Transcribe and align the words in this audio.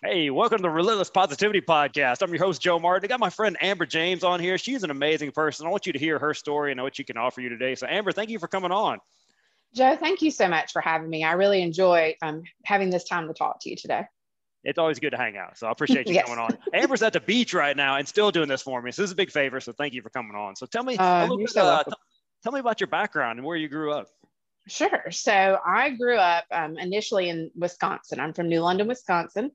Hey, 0.00 0.30
welcome 0.30 0.58
to 0.58 0.62
the 0.62 0.70
Relentless 0.70 1.10
Positivity 1.10 1.60
Podcast. 1.60 2.22
I'm 2.22 2.30
your 2.30 2.38
host, 2.38 2.62
Joe 2.62 2.78
Martin. 2.78 3.04
I 3.04 3.08
got 3.08 3.18
my 3.18 3.30
friend 3.30 3.56
Amber 3.60 3.84
James 3.84 4.22
on 4.22 4.38
here. 4.38 4.56
She's 4.56 4.84
an 4.84 4.92
amazing 4.92 5.32
person. 5.32 5.66
I 5.66 5.70
want 5.70 5.86
you 5.86 5.92
to 5.92 5.98
hear 5.98 6.20
her 6.20 6.34
story 6.34 6.70
and 6.70 6.80
what 6.80 6.94
she 6.94 7.02
can 7.02 7.16
offer 7.16 7.40
you 7.40 7.48
today. 7.48 7.74
So, 7.74 7.88
Amber, 7.88 8.12
thank 8.12 8.30
you 8.30 8.38
for 8.38 8.46
coming 8.46 8.70
on. 8.70 9.00
Joe, 9.74 9.96
thank 9.96 10.22
you 10.22 10.30
so 10.30 10.46
much 10.46 10.70
for 10.70 10.80
having 10.80 11.10
me. 11.10 11.24
I 11.24 11.32
really 11.32 11.62
enjoy 11.62 12.14
um, 12.22 12.44
having 12.64 12.90
this 12.90 13.02
time 13.08 13.26
to 13.26 13.34
talk 13.34 13.58
to 13.62 13.70
you 13.70 13.74
today. 13.74 14.04
It's 14.62 14.78
always 14.78 15.00
good 15.00 15.10
to 15.10 15.16
hang 15.16 15.36
out. 15.36 15.58
So 15.58 15.66
I 15.66 15.72
appreciate 15.72 16.06
you 16.06 16.14
yes. 16.14 16.26
coming 16.26 16.44
on. 16.44 16.56
Amber's 16.72 17.02
at 17.02 17.12
the 17.12 17.20
beach 17.20 17.52
right 17.52 17.76
now 17.76 17.96
and 17.96 18.06
still 18.06 18.30
doing 18.30 18.48
this 18.48 18.62
for 18.62 18.80
me. 18.80 18.92
So 18.92 19.02
this 19.02 19.08
is 19.08 19.14
a 19.14 19.16
big 19.16 19.32
favor. 19.32 19.58
So 19.58 19.72
thank 19.72 19.94
you 19.94 20.02
for 20.02 20.10
coming 20.10 20.36
on. 20.36 20.54
So 20.54 20.66
tell 20.66 20.84
me 20.84 20.96
uh, 20.96 21.22
a 21.22 21.22
little 21.22 21.38
bit, 21.38 21.50
so 21.50 21.64
uh, 21.64 21.82
t- 21.82 21.90
tell 22.44 22.52
me 22.52 22.60
about 22.60 22.80
your 22.80 22.86
background 22.86 23.40
and 23.40 23.46
where 23.46 23.56
you 23.56 23.68
grew 23.68 23.90
up. 23.90 24.06
Sure. 24.68 25.10
So 25.10 25.58
I 25.64 25.90
grew 25.90 26.16
up 26.16 26.44
um, 26.52 26.76
initially 26.78 27.28
in 27.30 27.50
Wisconsin. 27.56 28.20
I'm 28.20 28.34
from 28.34 28.48
New 28.48 28.60
London, 28.60 28.86
Wisconsin. 28.86 29.50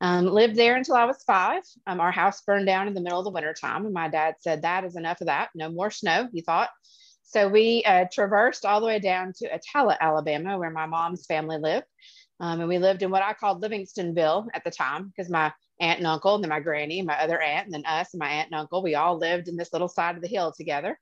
Um, 0.00 0.26
lived 0.26 0.54
there 0.54 0.76
until 0.76 0.94
I 0.94 1.06
was 1.06 1.22
five. 1.26 1.62
Um, 1.86 2.00
our 2.00 2.12
house 2.12 2.40
burned 2.42 2.66
down 2.66 2.86
in 2.86 2.94
the 2.94 3.00
middle 3.00 3.18
of 3.18 3.24
the 3.24 3.30
winter 3.32 3.54
time, 3.54 3.84
and 3.84 3.94
my 3.94 4.08
dad 4.08 4.36
said, 4.40 4.62
"That 4.62 4.84
is 4.84 4.96
enough 4.96 5.20
of 5.20 5.26
that. 5.26 5.50
No 5.54 5.70
more 5.70 5.90
snow." 5.90 6.28
He 6.32 6.40
thought. 6.40 6.70
So 7.24 7.48
we 7.48 7.82
uh, 7.84 8.04
traversed 8.12 8.64
all 8.64 8.80
the 8.80 8.86
way 8.86 9.00
down 9.00 9.32
to 9.38 9.48
Attalla, 9.48 9.98
Alabama, 9.98 10.56
where 10.58 10.70
my 10.70 10.86
mom's 10.86 11.26
family 11.26 11.58
lived, 11.58 11.86
um, 12.38 12.60
and 12.60 12.68
we 12.68 12.78
lived 12.78 13.02
in 13.02 13.10
what 13.10 13.22
I 13.22 13.34
called 13.34 13.62
Livingstonville 13.62 14.48
at 14.54 14.62
the 14.62 14.70
time 14.70 15.08
because 15.08 15.30
my 15.30 15.52
aunt 15.80 15.98
and 15.98 16.06
uncle, 16.06 16.36
and 16.36 16.44
then 16.44 16.50
my 16.50 16.60
granny, 16.60 17.00
and 17.00 17.08
my 17.08 17.20
other 17.20 17.40
aunt, 17.40 17.66
and 17.66 17.74
then 17.74 17.86
us 17.86 18.14
and 18.14 18.20
my 18.20 18.28
aunt 18.28 18.50
and 18.52 18.60
uncle, 18.60 18.82
we 18.84 18.94
all 18.94 19.18
lived 19.18 19.48
in 19.48 19.56
this 19.56 19.72
little 19.72 19.88
side 19.88 20.14
of 20.16 20.22
the 20.22 20.28
hill 20.28 20.52
together. 20.56 20.98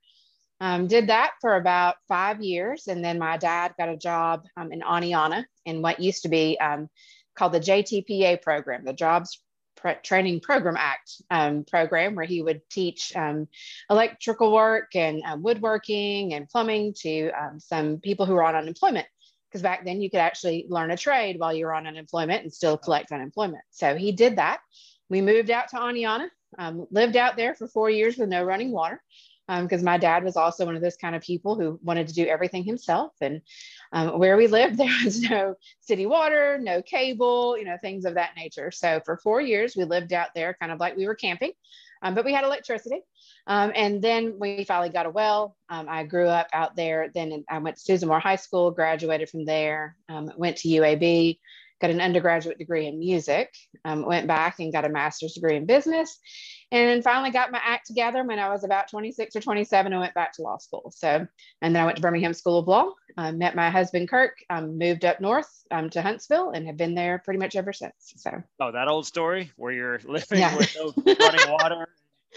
Um, 0.61 0.87
did 0.87 1.07
that 1.07 1.31
for 1.41 1.55
about 1.55 1.95
five 2.07 2.41
years. 2.41 2.87
And 2.87 3.03
then 3.03 3.19
my 3.19 3.37
dad 3.37 3.73
got 3.77 3.89
a 3.89 3.97
job 3.97 4.43
um, 4.55 4.71
in 4.71 4.81
Oneonta 4.81 5.43
in 5.65 5.81
what 5.81 5.99
used 5.99 6.23
to 6.23 6.29
be 6.29 6.57
um, 6.59 6.89
called 7.35 7.53
the 7.53 7.59
JTPA 7.59 8.41
program, 8.41 8.85
the 8.85 8.93
Jobs 8.93 9.41
Pre- 9.75 9.95
Training 10.03 10.39
Program 10.39 10.75
Act 10.77 11.21
um, 11.29 11.65
program, 11.65 12.15
where 12.15 12.25
he 12.25 12.41
would 12.41 12.61
teach 12.69 13.13
um, 13.15 13.47
electrical 13.89 14.53
work 14.53 14.95
and 14.95 15.21
uh, 15.27 15.37
woodworking 15.39 16.33
and 16.33 16.47
plumbing 16.47 16.93
to 16.99 17.31
um, 17.31 17.59
some 17.59 17.97
people 17.97 18.25
who 18.25 18.33
were 18.33 18.43
on 18.43 18.55
unemployment. 18.55 19.07
Because 19.49 19.61
back 19.61 19.85
then 19.85 20.01
you 20.01 20.09
could 20.09 20.19
actually 20.19 20.65
learn 20.69 20.91
a 20.91 20.97
trade 20.97 21.39
while 21.39 21.53
you 21.53 21.65
were 21.65 21.75
on 21.75 21.85
unemployment 21.85 22.43
and 22.43 22.53
still 22.53 22.77
collect 22.77 23.11
unemployment. 23.11 23.63
So 23.71 23.95
he 23.95 24.11
did 24.11 24.37
that. 24.37 24.61
We 25.09 25.21
moved 25.21 25.51
out 25.51 25.67
to 25.69 25.75
Oneonta, 25.75 26.29
lived 26.89 27.17
out 27.17 27.35
there 27.35 27.53
for 27.53 27.67
four 27.67 27.89
years 27.89 28.17
with 28.17 28.29
no 28.29 28.43
running 28.43 28.71
water 28.71 29.01
because 29.47 29.81
um, 29.81 29.85
my 29.85 29.97
dad 29.97 30.23
was 30.23 30.37
also 30.37 30.65
one 30.65 30.75
of 30.75 30.81
those 30.81 30.95
kind 30.95 31.15
of 31.15 31.21
people 31.21 31.55
who 31.55 31.79
wanted 31.83 32.07
to 32.07 32.13
do 32.13 32.25
everything 32.25 32.63
himself. 32.63 33.11
And 33.21 33.41
um, 33.91 34.19
where 34.19 34.37
we 34.37 34.47
lived, 34.47 34.77
there 34.77 34.89
was 35.03 35.21
no 35.21 35.55
city 35.81 36.05
water, 36.05 36.57
no 36.61 36.81
cable, 36.81 37.57
you 37.57 37.65
know, 37.65 37.77
things 37.81 38.05
of 38.05 38.15
that 38.15 38.31
nature. 38.37 38.71
So 38.71 39.01
for 39.05 39.17
four 39.17 39.41
years, 39.41 39.75
we 39.75 39.83
lived 39.83 40.13
out 40.13 40.29
there 40.33 40.55
kind 40.59 40.71
of 40.71 40.79
like 40.79 40.95
we 40.95 41.07
were 41.07 41.15
camping, 41.15 41.51
um, 42.01 42.15
but 42.15 42.25
we 42.25 42.33
had 42.33 42.45
electricity. 42.45 43.01
Um, 43.45 43.73
and 43.75 44.01
then 44.01 44.37
we 44.39 44.63
finally 44.63 44.89
got 44.89 45.05
a 45.05 45.09
well. 45.09 45.57
Um, 45.69 45.87
I 45.89 46.03
grew 46.03 46.27
up 46.27 46.47
out 46.53 46.75
there. 46.75 47.09
Then 47.13 47.43
I 47.49 47.57
went 47.57 47.75
to 47.75 47.81
Susan 47.81 48.07
Moore 48.07 48.19
High 48.19 48.37
School, 48.37 48.71
graduated 48.71 49.29
from 49.29 49.45
there, 49.45 49.97
um, 50.07 50.31
went 50.37 50.57
to 50.57 50.69
UAB, 50.69 51.39
got 51.81 51.91
an 51.91 51.99
undergraduate 51.99 52.57
degree 52.57 52.87
in 52.87 52.97
music, 52.97 53.53
um, 53.83 54.05
went 54.05 54.25
back 54.25 54.59
and 54.59 54.71
got 54.71 54.85
a 54.85 54.89
master's 54.89 55.33
degree 55.33 55.57
in 55.57 55.65
business, 55.65 56.17
and 56.73 57.03
finally 57.03 57.29
got 57.29 57.51
my 57.51 57.61
act 57.63 57.85
together 57.85 58.23
when 58.23 58.39
I 58.39 58.49
was 58.49 58.63
about 58.63 58.89
26 58.89 59.35
or 59.35 59.39
27 59.39 59.93
and 59.93 60.01
went 60.01 60.13
back 60.13 60.33
to 60.33 60.41
law 60.41 60.57
school. 60.57 60.91
So, 60.95 61.27
and 61.61 61.75
then 61.75 61.81
I 61.81 61.85
went 61.85 61.97
to 61.97 62.01
Birmingham 62.01 62.33
School 62.33 62.57
of 62.57 62.67
Law, 62.67 62.93
uh, 63.17 63.31
met 63.31 63.55
my 63.55 63.69
husband 63.69 64.09
Kirk, 64.09 64.37
um, 64.49 64.77
moved 64.77 65.05
up 65.05 65.21
north 65.21 65.49
um, 65.69 65.89
to 65.91 66.01
Huntsville, 66.01 66.51
and 66.51 66.65
have 66.65 66.77
been 66.77 66.95
there 66.95 67.21
pretty 67.23 67.39
much 67.39 67.55
ever 67.55 67.73
since. 67.73 68.13
So, 68.17 68.31
oh, 68.59 68.71
that 68.71 68.87
old 68.87 69.05
story 69.05 69.51
where 69.55 69.71
you're 69.71 69.99
living 70.05 70.39
yeah. 70.39 70.55
with 70.57 70.75
no 70.75 70.93
running 71.19 71.51
water. 71.51 71.87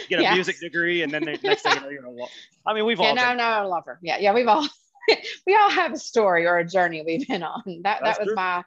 Get 0.08 0.20
a 0.20 0.30
music 0.34 0.60
degree, 0.60 1.02
and 1.02 1.10
then 1.10 1.24
the 1.24 1.38
next 1.42 1.62
thing 1.62 1.74
you 1.74 1.80
know, 1.80 1.88
you're 1.88 2.04
a 2.04 2.10
law. 2.10 2.28
I 2.66 2.74
mean, 2.74 2.84
we've 2.84 3.00
all. 3.00 3.06
Yeah, 3.06 3.32
no, 3.32 3.62
no, 3.62 3.68
lover. 3.68 3.98
Yeah, 4.02 4.18
yeah, 4.18 4.34
we've 4.34 4.46
all 4.46 4.68
we 5.46 5.56
all 5.56 5.70
have 5.70 5.92
a 5.92 5.98
story 5.98 6.46
or 6.46 6.58
a 6.58 6.66
journey 6.66 7.02
we've 7.06 7.26
been 7.26 7.42
on. 7.42 7.62
That 7.64 8.00
That's 8.02 8.18
that 8.18 8.18
was 8.18 8.26
true. 8.26 8.34
my 8.34 8.64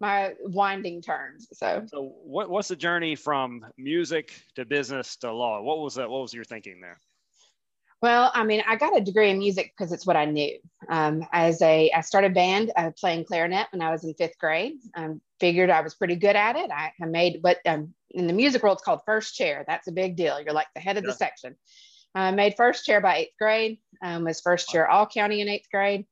my 0.00 0.34
winding 0.40 1.02
turns. 1.02 1.48
So, 1.52 1.84
so 1.86 2.14
what, 2.22 2.50
what's 2.50 2.68
the 2.68 2.76
journey 2.76 3.16
from 3.16 3.64
music 3.78 4.32
to 4.54 4.64
business 4.64 5.16
to 5.18 5.32
law? 5.32 5.62
What 5.62 5.78
was 5.78 5.94
that? 5.94 6.10
What 6.10 6.22
was 6.22 6.34
your 6.34 6.44
thinking 6.44 6.80
there? 6.80 7.00
Well, 8.02 8.30
I 8.34 8.44
mean, 8.44 8.62
I 8.68 8.76
got 8.76 8.96
a 8.96 9.00
degree 9.00 9.30
in 9.30 9.38
music 9.38 9.72
because 9.76 9.90
it's 9.90 10.06
what 10.06 10.16
I 10.16 10.26
knew. 10.26 10.58
Um, 10.88 11.26
as 11.32 11.62
a, 11.62 11.90
I 11.90 12.02
started 12.02 12.34
band 12.34 12.70
uh, 12.76 12.90
playing 12.90 13.24
clarinet 13.24 13.68
when 13.72 13.80
I 13.80 13.90
was 13.90 14.04
in 14.04 14.12
fifth 14.14 14.38
grade. 14.38 14.74
Um, 14.94 15.20
figured 15.40 15.70
I 15.70 15.80
was 15.80 15.94
pretty 15.94 16.16
good 16.16 16.36
at 16.36 16.56
it. 16.56 16.70
I, 16.70 16.92
I 17.00 17.06
made 17.06 17.38
what 17.40 17.58
um, 17.66 17.94
in 18.10 18.26
the 18.26 18.32
music 18.34 18.62
world 18.62 18.76
it's 18.76 18.84
called 18.84 19.00
first 19.06 19.34
chair. 19.34 19.64
That's 19.66 19.88
a 19.88 19.92
big 19.92 20.14
deal. 20.16 20.40
You're 20.40 20.52
like 20.52 20.68
the 20.74 20.80
head 20.80 20.98
of 20.98 21.04
yeah. 21.04 21.10
the 21.10 21.16
section. 21.16 21.56
I 22.14 22.30
made 22.30 22.54
first 22.56 22.84
chair 22.84 23.00
by 23.00 23.16
eighth 23.16 23.34
grade. 23.38 23.78
Um, 24.02 24.24
was 24.24 24.40
first 24.40 24.68
chair 24.68 24.88
all 24.88 25.06
county 25.06 25.40
in 25.40 25.48
eighth 25.48 25.68
grade. 25.70 26.06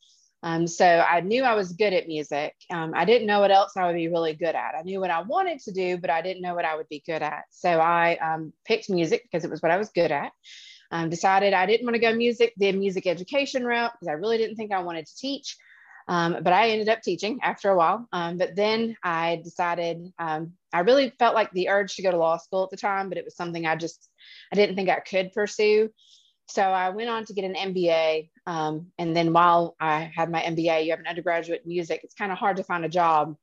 Um, 0.45 0.67
so 0.67 0.85
I 0.85 1.23
knew 1.23 1.43
I 1.43 1.55
was 1.55 1.73
good 1.73 1.95
at 1.95 2.07
music. 2.07 2.55
Um, 2.71 2.93
I 2.95 3.07
didn't 3.07 3.27
know 3.27 3.41
what 3.41 3.51
else 3.51 3.73
I 3.79 3.87
would 3.87 3.97
be 3.97 4.09
really 4.09 4.35
good 4.35 4.55
at. 4.55 4.75
I 4.79 4.83
knew 4.83 5.01
what 5.01 5.11
I 5.11 5.23
wanted 5.23 5.59
to 5.61 5.73
do, 5.73 5.97
but 5.97 6.11
I 6.11 6.21
didn't 6.21 6.43
know 6.43 6.55
what 6.55 6.67
I 6.67 6.77
would 6.77 6.89
be 6.91 7.03
good 7.07 7.23
at. 7.23 7.45
So 7.49 7.71
I 7.71 8.19
um, 8.19 8.53
picked 8.67 8.91
music 8.91 9.23
because 9.23 9.47
it 9.47 9.51
was 9.51 9.63
what 9.63 9.73
I 9.73 9.79
was 9.79 9.89
good 9.89 10.13
at. 10.13 10.33
Um, 10.91 11.09
decided 11.09 11.55
I 11.55 11.65
didn't 11.65 11.87
want 11.87 11.95
to 11.95 12.01
go 12.01 12.15
music, 12.15 12.53
the 12.59 12.73
music 12.73 13.07
education 13.07 13.65
route 13.65 13.93
because 13.95 14.09
I 14.09 14.13
really 14.13 14.37
didn't 14.37 14.57
think 14.57 14.71
I 14.71 14.83
wanted 14.83 15.07
to 15.07 15.17
teach. 15.17 15.57
Um, 16.09 16.37
but 16.43 16.53
I 16.53 16.69
ended 16.69 16.91
up 16.91 17.01
teaching 17.01 17.39
after 17.43 17.71
a 17.71 17.77
while. 17.77 18.07
Um, 18.13 18.37
but 18.37 18.55
then 18.55 18.99
I 19.03 19.41
decided 19.43 20.13
I 20.19 20.81
really 20.81 21.09
felt 21.19 21.35
like 21.35 21.53
the 21.53 21.71
urge 21.71 21.97
to 21.97 22.03
go 22.03 22.11
to 22.11 22.19
law 22.19 22.37
school 22.37 22.65
at 22.65 22.71
the 22.71 22.77
time, 22.77 23.09
but 23.09 23.17
it 23.17 23.25
was 23.25 23.35
something 23.35 23.65
I 23.65 23.77
just 23.77 24.11
I 24.53 24.57
didn't 24.57 24.77
think 24.77 24.91
I 24.91 25.01
could 25.01 25.33
pursue. 25.33 25.89
So 26.47 26.63
I 26.63 26.91
went 26.91 27.09
on 27.09 27.25
to 27.27 27.33
get 27.33 27.45
an 27.45 27.55
MBA. 27.55 28.31
Um, 28.47 28.89
and 28.99 29.17
then 29.17 29.33
while 29.33 29.77
I 29.81 30.11
had 30.15 30.31
my 30.31 30.43
MBA, 30.43 30.85
you 30.85 30.91
have 30.91 31.01
an 31.01 31.07
undergraduate 31.07 31.63
in 31.65 31.69
music, 31.69 32.01
it's 32.05 32.15
kind 32.15 32.33
of 32.33 32.39
hard 32.39 32.57
to 32.59 32.65
find 32.65 32.85
a 32.85 32.89
job 32.89 33.37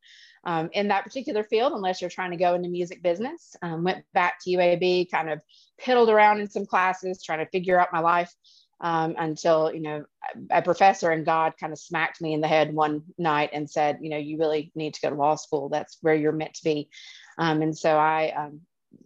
um, 0.44 0.70
in 0.74 0.88
that 0.90 1.04
particular 1.04 1.44
field 1.44 1.74
unless 1.74 2.02
you're 2.02 2.10
trying 2.10 2.32
to 2.32 2.38
go 2.38 2.54
into 2.54 2.70
music 2.70 3.02
business. 3.04 3.56
Um, 3.62 3.84
went 3.84 4.04
back 4.14 4.40
to 4.42 4.52
UAB, 4.52 5.10
kind 5.10 5.30
of 5.30 5.42
piddled 5.82 6.10
around 6.10 6.40
in 6.40 6.50
some 6.50 6.66
classes, 6.66 7.24
trying 7.24 7.40
to 7.40 7.52
figure 7.52 7.80
out 7.80 7.94
my 7.94 8.00
life 8.00 8.34
um, 8.82 9.16
until, 9.18 9.74
you 9.74 9.82
know, 9.82 10.06
a 10.50 10.62
professor 10.62 11.12
and 11.12 11.26
God 11.26 11.54
kind 11.60 11.72
of 11.72 11.80
smacked 11.80 12.22
me 12.22 12.34
in 12.34 12.42
the 12.42 12.48
head 12.48 12.74
one 12.74 13.04
night 13.18 13.52
and 13.54 13.70
said, 13.70 14.00
you 14.02 14.10
know, 14.10 14.18
you 14.18 14.38
really 14.38 14.72
need 14.76 14.94
to 14.96 15.02
go 15.02 15.10
to 15.10 15.16
law 15.16 15.36
school. 15.36 15.70
That's 15.70 15.98
where 16.02 16.16
you're 16.16 16.32
meant 16.32 16.56
to 16.56 16.64
be. 16.64 16.90
Um, 17.38 17.62
and 17.62 17.78
so 17.78 17.96
I 17.96 18.32
um, 18.32 18.62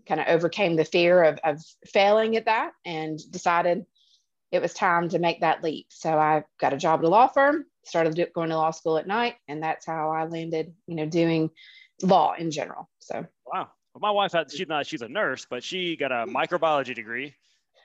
kind 0.08 0.22
of 0.22 0.28
overcame 0.28 0.76
the 0.76 0.86
fear 0.86 1.24
of, 1.24 1.40
of 1.44 1.62
failing 1.86 2.36
at 2.36 2.46
that 2.46 2.72
and 2.86 3.20
decided 3.32 3.86
it 4.52 4.62
was 4.62 4.74
time 4.74 5.10
to 5.10 5.20
make 5.20 5.42
that 5.42 5.64
leap. 5.64 5.88
So 5.90 6.18
I 6.18 6.44
got 6.60 6.74
a 6.74 6.78
job 6.78 7.00
at 7.00 7.06
a 7.06 7.10
law 7.10 7.28
firm, 7.28 7.66
started 7.84 8.16
going 8.34 8.50
to 8.50 8.58
law 8.58 8.72
school 8.72 8.98
at 8.98 9.08
night, 9.08 9.36
and 9.48 9.62
that's 9.62 9.86
how 9.86 10.12
I 10.12 10.26
landed, 10.26 10.74
you 10.88 10.96
know, 10.96 11.06
doing 11.06 11.50
law 12.02 12.34
in 12.38 12.52
general. 12.52 12.90
So 13.00 13.26
wow. 13.46 13.70
Well, 13.94 14.02
my 14.02 14.12
wife 14.12 14.34
had 14.34 14.52
she's 14.52 14.68
not 14.68 14.86
she's 14.86 15.02
a 15.02 15.08
nurse, 15.08 15.48
but 15.50 15.64
she 15.64 15.96
got 15.96 16.12
a 16.12 16.26
microbiology 16.26 16.94
degree, 16.94 17.34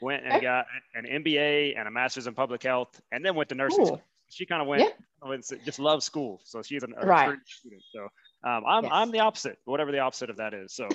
went 0.02 0.24
and 0.24 0.34
okay. 0.34 0.42
got 0.42 0.66
an 0.94 1.04
MBA 1.04 1.78
and 1.78 1.86
a 1.86 1.90
master's 1.90 2.26
in 2.26 2.34
public 2.34 2.62
health, 2.62 3.00
and 3.12 3.24
then 3.24 3.34
went 3.34 3.48
to 3.50 3.54
nursing 3.54 3.86
school. 3.86 4.02
She 4.28 4.46
kind 4.46 4.62
of 4.62 4.68
went, 4.68 4.82
yeah. 4.82 5.36
just 5.64 5.78
loves 5.80 6.04
school, 6.04 6.40
so 6.44 6.62
she's 6.62 6.82
a, 6.82 6.88
a 7.00 7.06
right. 7.06 7.36
student. 7.46 7.82
So 7.92 8.02
um, 8.48 8.64
I'm 8.66 8.84
yes. 8.84 8.92
I'm 8.92 9.10
the 9.10 9.20
opposite, 9.20 9.58
whatever 9.64 9.92
the 9.92 10.00
opposite 10.00 10.30
of 10.30 10.36
that 10.38 10.54
is. 10.54 10.72
So 10.72 10.88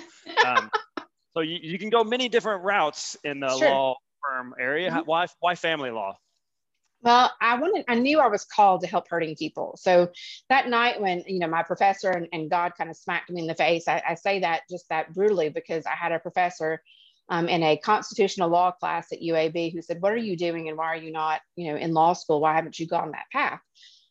um, 0.46 0.70
so 1.36 1.42
you, 1.42 1.58
you 1.60 1.78
can 1.78 1.90
go 1.90 2.02
many 2.02 2.28
different 2.28 2.64
routes 2.64 3.16
in 3.22 3.40
the 3.40 3.50
sure. 3.58 3.68
law 3.68 3.96
firm 4.24 4.54
area. 4.58 4.90
Mm-hmm. 4.90 5.00
Why 5.00 5.26
why 5.40 5.54
family 5.54 5.90
law? 5.90 6.16
Well, 7.02 7.30
I 7.40 7.58
wanted, 7.58 7.84
I 7.88 7.94
knew 7.94 8.20
I 8.20 8.26
was 8.26 8.44
called 8.44 8.80
to 8.80 8.86
help 8.86 9.06
hurting 9.08 9.36
people. 9.36 9.78
So 9.80 10.08
that 10.48 10.68
night 10.68 11.00
when, 11.00 11.22
you 11.26 11.38
know, 11.38 11.46
my 11.46 11.62
professor 11.62 12.10
and, 12.10 12.26
and 12.32 12.50
God 12.50 12.72
kind 12.76 12.90
of 12.90 12.96
smacked 12.96 13.30
me 13.30 13.42
in 13.42 13.46
the 13.46 13.54
face, 13.54 13.86
I, 13.86 14.02
I, 14.08 14.14
say 14.14 14.40
that 14.40 14.62
just 14.68 14.88
that 14.88 15.12
brutally 15.14 15.50
because 15.50 15.84
I 15.86 15.94
had 15.94 16.10
a 16.10 16.18
professor 16.18 16.82
um, 17.28 17.48
in 17.48 17.62
a 17.62 17.76
constitutional 17.76 18.48
law 18.48 18.72
class 18.72 19.12
at 19.12 19.20
UAB 19.20 19.72
who 19.72 19.82
said, 19.82 20.00
what 20.00 20.12
are 20.12 20.16
you 20.16 20.36
doing 20.36 20.68
and 20.68 20.76
why 20.76 20.86
are 20.86 20.96
you 20.96 21.12
not, 21.12 21.42
you 21.54 21.70
know, 21.70 21.76
in 21.78 21.92
law 21.92 22.14
school? 22.14 22.40
Why 22.40 22.54
haven't 22.54 22.78
you 22.80 22.88
gone 22.88 23.12
that 23.12 23.30
path? 23.30 23.60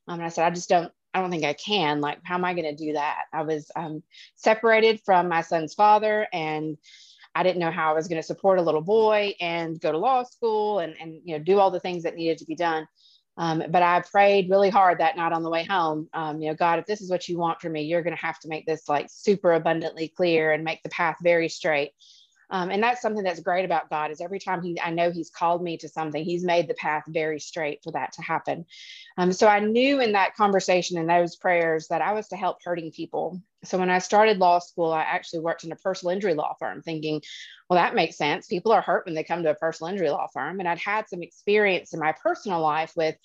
Um, 0.08 0.20
and 0.20 0.26
I 0.26 0.30
said, 0.30 0.46
I 0.46 0.52
just 0.52 0.70
don't, 0.70 0.92
I 1.14 1.22
don't 1.22 1.32
think 1.32 1.44
I 1.44 1.54
can. 1.54 2.02
Like, 2.02 2.20
how 2.24 2.36
am 2.36 2.46
I 2.46 2.54
going 2.54 2.76
to 2.76 2.86
do 2.86 2.94
that? 2.94 3.24
I 3.34 3.42
was 3.42 3.72
um, 3.76 4.04
separated 4.36 5.02
from 5.06 5.28
my 5.28 5.42
son's 5.42 5.74
father 5.74 6.28
and 6.32 6.78
I 7.36 7.44
didn't 7.44 7.60
know 7.60 7.72
how 7.72 7.92
I 7.92 7.94
was 7.94 8.08
going 8.08 8.22
to 8.22 8.26
support 8.26 8.60
a 8.60 8.64
little 8.64 8.82
boy 8.82 9.36
and 9.42 9.80
go 9.80 9.92
to 9.92 9.98
law 9.98 10.24
school 10.24 10.80
and, 10.80 10.96
and 11.00 11.20
you 11.24 11.38
know 11.38 11.44
do 11.44 11.60
all 11.60 11.70
the 11.70 11.80
things 11.80 12.04
that 12.04 12.16
needed 12.16 12.38
to 12.40 12.46
be 12.46 12.56
done. 12.56 12.88
Um, 13.38 13.64
but 13.70 13.84
I 13.84 14.02
prayed 14.02 14.50
really 14.50 14.70
hard 14.70 15.00
that 15.00 15.18
night 15.18 15.34
on 15.34 15.44
the 15.44 15.50
way 15.50 15.66
home. 15.66 16.08
Um, 16.14 16.42
you 16.42 16.50
know, 16.50 16.56
God, 16.56 16.80
if 16.80 16.86
this 16.86 17.02
is 17.02 17.10
what 17.10 17.28
you 17.28 17.38
want 17.38 17.60
for 17.60 17.70
me, 17.70 17.82
you're 17.82 18.02
going 18.02 18.16
to 18.16 18.26
have 18.26 18.40
to 18.40 18.48
make 18.48 18.66
this 18.66 18.88
like 18.88 19.08
super 19.10 19.52
abundantly 19.52 20.08
clear 20.08 20.54
and 20.54 20.64
make 20.64 20.82
the 20.84 20.90
path 20.90 21.18
very 21.22 21.50
straight. 21.50 21.92
Um, 22.50 22.70
and 22.70 22.82
that's 22.82 23.02
something 23.02 23.24
that's 23.24 23.40
great 23.40 23.66
about 23.66 23.90
God 23.90 24.12
is 24.12 24.22
every 24.22 24.40
time 24.40 24.62
he, 24.62 24.80
I 24.80 24.92
know 24.92 25.12
he's 25.12 25.30
called 25.30 25.64
me 25.64 25.78
to 25.78 25.90
something, 25.90 26.24
he's 26.24 26.44
made 26.44 26.68
the 26.68 26.74
path 26.76 27.04
very 27.08 27.40
straight 27.40 27.82
for 27.84 27.92
that 27.92 28.14
to 28.14 28.22
happen. 28.22 28.66
Um, 29.18 29.32
so 29.32 29.48
I 29.48 29.60
knew 29.60 30.02
in 30.02 30.14
that 30.14 30.36
conversation 30.36 30.98
and 30.98 31.10
those 31.10 31.36
prayers 31.36 31.88
that 31.88 32.02
I 32.02 32.14
was 32.14 32.28
to 32.30 32.36
help 32.36 32.58
hurting 32.64 32.92
people. 32.92 33.42
So 33.64 33.78
when 33.78 33.90
I 33.90 34.00
started 34.00 34.38
law 34.38 34.60
school, 34.60 34.92
I 34.92 35.02
actually 35.02 35.40
worked 35.40 35.64
in 35.64 35.72
a 35.72 35.78
personal 35.78 36.14
injury 36.14 36.34
law 36.36 36.56
firm 36.60 36.82
thinking, 36.82 37.22
well, 37.70 37.80
that 37.80 37.96
makes 37.96 38.18
sense. 38.18 38.48
People 38.48 38.72
are 38.72 38.82
hurt 38.82 39.06
when 39.06 39.16
they 39.16 39.24
come 39.24 39.42
to 39.44 39.50
a 39.50 39.56
personal 39.56 39.92
injury 39.92 40.10
law 40.10 40.28
firm. 40.32 40.60
And 40.60 40.70
I'd 40.70 40.78
had 40.78 41.10
some 41.10 41.24
experience 41.24 41.94
in 41.94 42.00
my 42.00 42.12
personal 42.12 42.62
life 42.62 42.94
with 42.96 43.16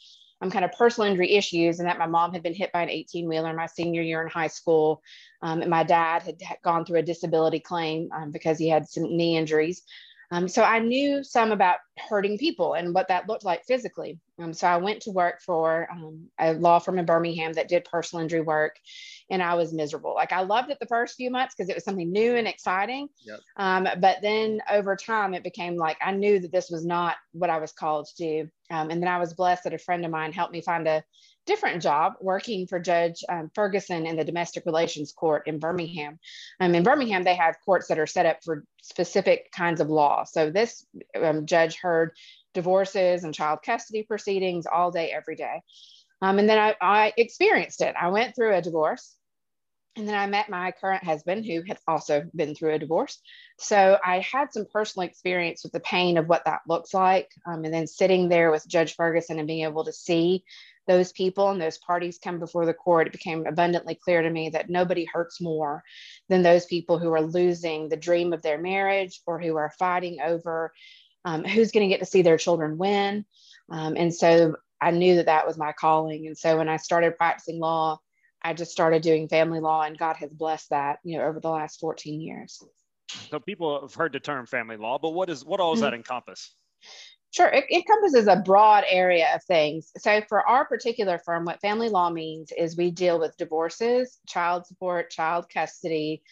um, 0.40 0.50
kind 0.50 0.64
of 0.64 0.72
personal 0.72 1.10
injury 1.10 1.32
issues 1.32 1.78
and 1.78 1.88
that 1.88 1.98
my 1.98 2.06
mom 2.06 2.32
had 2.32 2.42
been 2.42 2.54
hit 2.54 2.72
by 2.72 2.82
an 2.82 2.90
18 2.90 3.28
wheeler 3.28 3.52
my 3.52 3.66
senior 3.66 4.02
year 4.02 4.22
in 4.22 4.28
high 4.28 4.46
school. 4.46 5.02
Um, 5.42 5.60
and 5.62 5.70
my 5.70 5.82
dad 5.82 6.22
had, 6.22 6.38
gone 6.62 6.84
through 6.84 6.98
a 6.98 7.02
disability 7.02 7.60
claim 7.60 8.10
um, 8.12 8.30
because 8.30 8.58
he 8.58 8.68
had 8.68 8.88
some 8.88 9.04
knee 9.04 9.36
injuries. 9.36 9.82
Um, 10.32 10.46
so 10.46 10.62
I 10.62 10.78
knew 10.78 11.24
some 11.24 11.50
about 11.50 11.78
hurting 12.08 12.38
people 12.38 12.74
and 12.74 12.94
what 12.94 13.08
that 13.08 13.28
looked 13.28 13.44
like 13.44 13.64
physically. 13.64 14.18
Um, 14.38 14.54
so 14.54 14.68
I 14.68 14.76
went 14.76 15.02
to 15.02 15.10
work 15.10 15.42
for 15.42 15.88
um, 15.90 16.28
a 16.38 16.54
law 16.54 16.78
firm 16.78 16.98
in 16.98 17.04
Birmingham 17.04 17.52
that 17.54 17.68
did 17.68 17.84
personal 17.84 18.22
injury 18.22 18.40
work, 18.40 18.76
and 19.28 19.42
I 19.42 19.54
was 19.54 19.72
miserable. 19.72 20.14
Like 20.14 20.32
I 20.32 20.42
loved 20.42 20.70
it 20.70 20.78
the 20.80 20.86
first 20.86 21.16
few 21.16 21.30
months 21.30 21.54
because 21.54 21.68
it 21.68 21.74
was 21.74 21.84
something 21.84 22.10
new 22.10 22.36
and 22.36 22.46
exciting. 22.46 23.08
Yep. 23.26 23.40
Um, 23.56 23.88
but 23.98 24.18
then 24.22 24.60
over 24.70 24.94
time, 24.96 25.34
it 25.34 25.42
became 25.42 25.76
like 25.76 25.98
I 26.00 26.12
knew 26.12 26.38
that 26.38 26.52
this 26.52 26.70
was 26.70 26.86
not 26.86 27.16
what 27.32 27.50
I 27.50 27.58
was 27.58 27.72
called 27.72 28.06
to 28.06 28.16
do. 28.16 28.50
Um, 28.70 28.90
and 28.90 29.02
then 29.02 29.08
I 29.08 29.18
was 29.18 29.34
blessed 29.34 29.64
that 29.64 29.74
a 29.74 29.78
friend 29.78 30.04
of 30.04 30.12
mine 30.12 30.32
helped 30.32 30.52
me 30.52 30.60
find 30.60 30.86
a 30.86 31.02
different 31.46 31.82
job 31.82 32.14
working 32.20 32.66
for 32.66 32.78
Judge 32.78 33.24
um, 33.28 33.50
Ferguson 33.54 34.06
in 34.06 34.16
the 34.16 34.24
Domestic 34.24 34.66
Relations 34.66 35.12
Court 35.12 35.46
in 35.46 35.58
Birmingham. 35.58 36.18
Um, 36.60 36.74
in 36.74 36.82
Birmingham, 36.82 37.22
they 37.22 37.34
have 37.34 37.56
courts 37.64 37.88
that 37.88 37.98
are 37.98 38.06
set 38.06 38.26
up 38.26 38.38
for 38.44 38.64
specific 38.82 39.50
kinds 39.52 39.80
of 39.80 39.88
law. 39.88 40.24
So 40.24 40.50
this 40.50 40.86
um, 41.20 41.46
judge 41.46 41.76
heard 41.76 42.12
divorces 42.54 43.24
and 43.24 43.34
child 43.34 43.60
custody 43.64 44.02
proceedings 44.02 44.66
all 44.66 44.90
day, 44.90 45.10
every 45.10 45.36
day. 45.36 45.62
Um, 46.22 46.38
and 46.38 46.48
then 46.48 46.58
I, 46.58 46.74
I 46.80 47.12
experienced 47.16 47.80
it. 47.80 47.94
I 48.00 48.08
went 48.08 48.34
through 48.34 48.54
a 48.54 48.62
divorce. 48.62 49.16
And 49.96 50.08
then 50.08 50.14
I 50.14 50.26
met 50.26 50.48
my 50.48 50.70
current 50.70 51.02
husband, 51.02 51.44
who 51.44 51.62
had 51.66 51.78
also 51.88 52.22
been 52.34 52.54
through 52.54 52.74
a 52.74 52.78
divorce. 52.78 53.20
So 53.58 53.98
I 54.04 54.20
had 54.20 54.52
some 54.52 54.66
personal 54.72 55.08
experience 55.08 55.64
with 55.64 55.72
the 55.72 55.80
pain 55.80 56.16
of 56.16 56.28
what 56.28 56.44
that 56.44 56.60
looks 56.68 56.94
like. 56.94 57.28
Um, 57.44 57.64
and 57.64 57.74
then 57.74 57.88
sitting 57.88 58.28
there 58.28 58.52
with 58.52 58.68
Judge 58.68 58.94
Ferguson 58.94 59.38
and 59.38 59.48
being 59.48 59.64
able 59.64 59.84
to 59.84 59.92
see 59.92 60.44
those 60.90 61.12
people 61.12 61.50
and 61.50 61.60
those 61.60 61.78
parties 61.78 62.18
come 62.18 62.40
before 62.40 62.66
the 62.66 62.74
court, 62.74 63.06
it 63.06 63.12
became 63.12 63.46
abundantly 63.46 63.94
clear 63.94 64.22
to 64.22 64.28
me 64.28 64.48
that 64.48 64.68
nobody 64.68 65.04
hurts 65.04 65.40
more 65.40 65.84
than 66.28 66.42
those 66.42 66.66
people 66.66 66.98
who 66.98 67.12
are 67.12 67.22
losing 67.22 67.88
the 67.88 67.96
dream 67.96 68.32
of 68.32 68.42
their 68.42 68.58
marriage 68.58 69.20
or 69.24 69.40
who 69.40 69.56
are 69.56 69.72
fighting 69.78 70.18
over 70.20 70.72
um, 71.24 71.44
who's 71.44 71.70
going 71.70 71.88
to 71.88 71.94
get 71.94 72.00
to 72.00 72.10
see 72.10 72.22
their 72.22 72.38
children 72.38 72.76
win. 72.76 73.24
Um, 73.70 73.94
and 73.96 74.12
so 74.12 74.56
I 74.80 74.90
knew 74.90 75.16
that 75.16 75.26
that 75.26 75.46
was 75.46 75.56
my 75.56 75.72
calling. 75.72 76.26
And 76.26 76.36
so 76.36 76.58
when 76.58 76.68
I 76.68 76.76
started 76.78 77.16
practicing 77.16 77.60
law, 77.60 78.00
I 78.42 78.54
just 78.54 78.72
started 78.72 79.02
doing 79.02 79.28
family 79.28 79.60
law, 79.60 79.82
and 79.82 79.98
God 79.98 80.16
has 80.16 80.30
blessed 80.32 80.70
that, 80.70 80.98
you 81.04 81.18
know, 81.18 81.24
over 81.26 81.40
the 81.40 81.50
last 81.50 81.78
14 81.78 82.20
years. 82.20 82.60
So 83.30 83.38
people 83.38 83.82
have 83.82 83.94
heard 83.94 84.12
the 84.14 84.20
term 84.20 84.46
family 84.46 84.78
law, 84.78 84.98
but 84.98 85.10
what 85.10 85.28
is 85.28 85.44
what 85.44 85.60
all 85.60 85.74
does 85.74 85.82
mm-hmm. 85.82 85.90
that 85.90 85.94
encompass? 85.94 86.54
Sure, 87.32 87.46
it, 87.46 87.64
encompasses 87.70 88.26
a 88.26 88.36
broad 88.36 88.84
area 88.88 89.28
of 89.34 89.42
things. 89.44 89.92
So, 89.98 90.20
for 90.28 90.46
our 90.46 90.64
particular 90.64 91.18
firm, 91.18 91.44
what 91.44 91.60
family 91.60 91.88
law 91.88 92.10
means 92.10 92.52
is 92.56 92.76
we 92.76 92.90
deal 92.90 93.20
with 93.20 93.36
divorces, 93.36 94.18
child 94.26 94.66
support, 94.66 95.10
child 95.10 95.46
custody, 95.48 96.22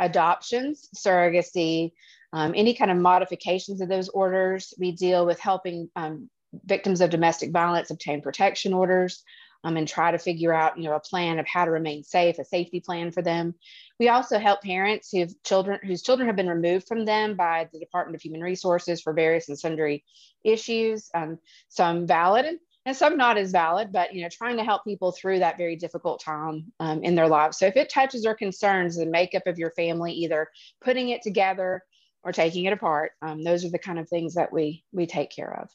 adoptions, 0.00 0.88
surrogacy, 0.96 1.92
um, 2.32 2.54
any 2.56 2.74
kind 2.74 2.90
of 2.90 2.96
modifications 2.96 3.80
of 3.80 3.88
those 3.88 4.08
orders. 4.08 4.74
We 4.78 4.92
deal 4.92 5.24
with 5.24 5.38
helping 5.38 5.90
um, 5.94 6.28
victims 6.64 7.00
of 7.00 7.10
domestic 7.10 7.52
violence 7.52 7.90
obtain 7.90 8.20
protection 8.20 8.72
orders 8.72 9.22
um, 9.64 9.76
and 9.76 9.88
try 9.88 10.10
to 10.10 10.18
figure 10.18 10.54
out, 10.54 10.78
you 10.78 10.84
know, 10.84 10.94
a 10.94 11.00
plan 11.00 11.38
of 11.38 11.46
how 11.46 11.64
to 11.64 11.70
remain 11.70 12.02
safe, 12.02 12.38
a 12.38 12.44
safety 12.44 12.80
plan 12.80 13.10
for 13.10 13.22
them. 13.22 13.54
We 13.98 14.08
also 14.08 14.38
help 14.38 14.62
parents 14.62 15.10
who 15.10 15.20
have 15.20 15.32
children 15.44 15.80
whose 15.84 16.02
children 16.02 16.28
have 16.28 16.36
been 16.36 16.48
removed 16.48 16.86
from 16.86 17.04
them 17.04 17.34
by 17.34 17.68
the 17.72 17.78
Department 17.78 18.16
of 18.16 18.22
Human 18.22 18.40
Resources 18.40 19.00
for 19.00 19.12
various 19.12 19.48
and 19.48 19.58
sundry 19.58 20.04
issues, 20.44 21.10
um, 21.14 21.38
some 21.68 22.06
valid 22.06 22.58
and 22.86 22.96
some 22.96 23.16
not 23.16 23.36
as 23.36 23.52
valid, 23.52 23.92
but 23.92 24.14
you 24.14 24.22
know, 24.22 24.28
trying 24.30 24.56
to 24.56 24.64
help 24.64 24.84
people 24.84 25.12
through 25.12 25.40
that 25.40 25.58
very 25.58 25.76
difficult 25.76 26.22
time 26.22 26.72
um, 26.80 27.02
in 27.02 27.14
their 27.14 27.28
lives. 27.28 27.58
So 27.58 27.66
if 27.66 27.76
it 27.76 27.90
touches 27.90 28.24
or 28.24 28.34
concerns 28.34 28.96
the 28.96 29.06
makeup 29.06 29.46
of 29.46 29.58
your 29.58 29.72
family, 29.72 30.12
either 30.12 30.48
putting 30.80 31.10
it 31.10 31.20
together 31.22 31.82
or 32.22 32.32
taking 32.32 32.64
it 32.64 32.72
apart, 32.72 33.12
um, 33.20 33.44
those 33.44 33.64
are 33.64 33.70
the 33.70 33.78
kind 33.78 33.98
of 33.98 34.08
things 34.08 34.34
that 34.34 34.52
we 34.52 34.84
we 34.92 35.06
take 35.06 35.30
care 35.30 35.60
of. 35.60 35.68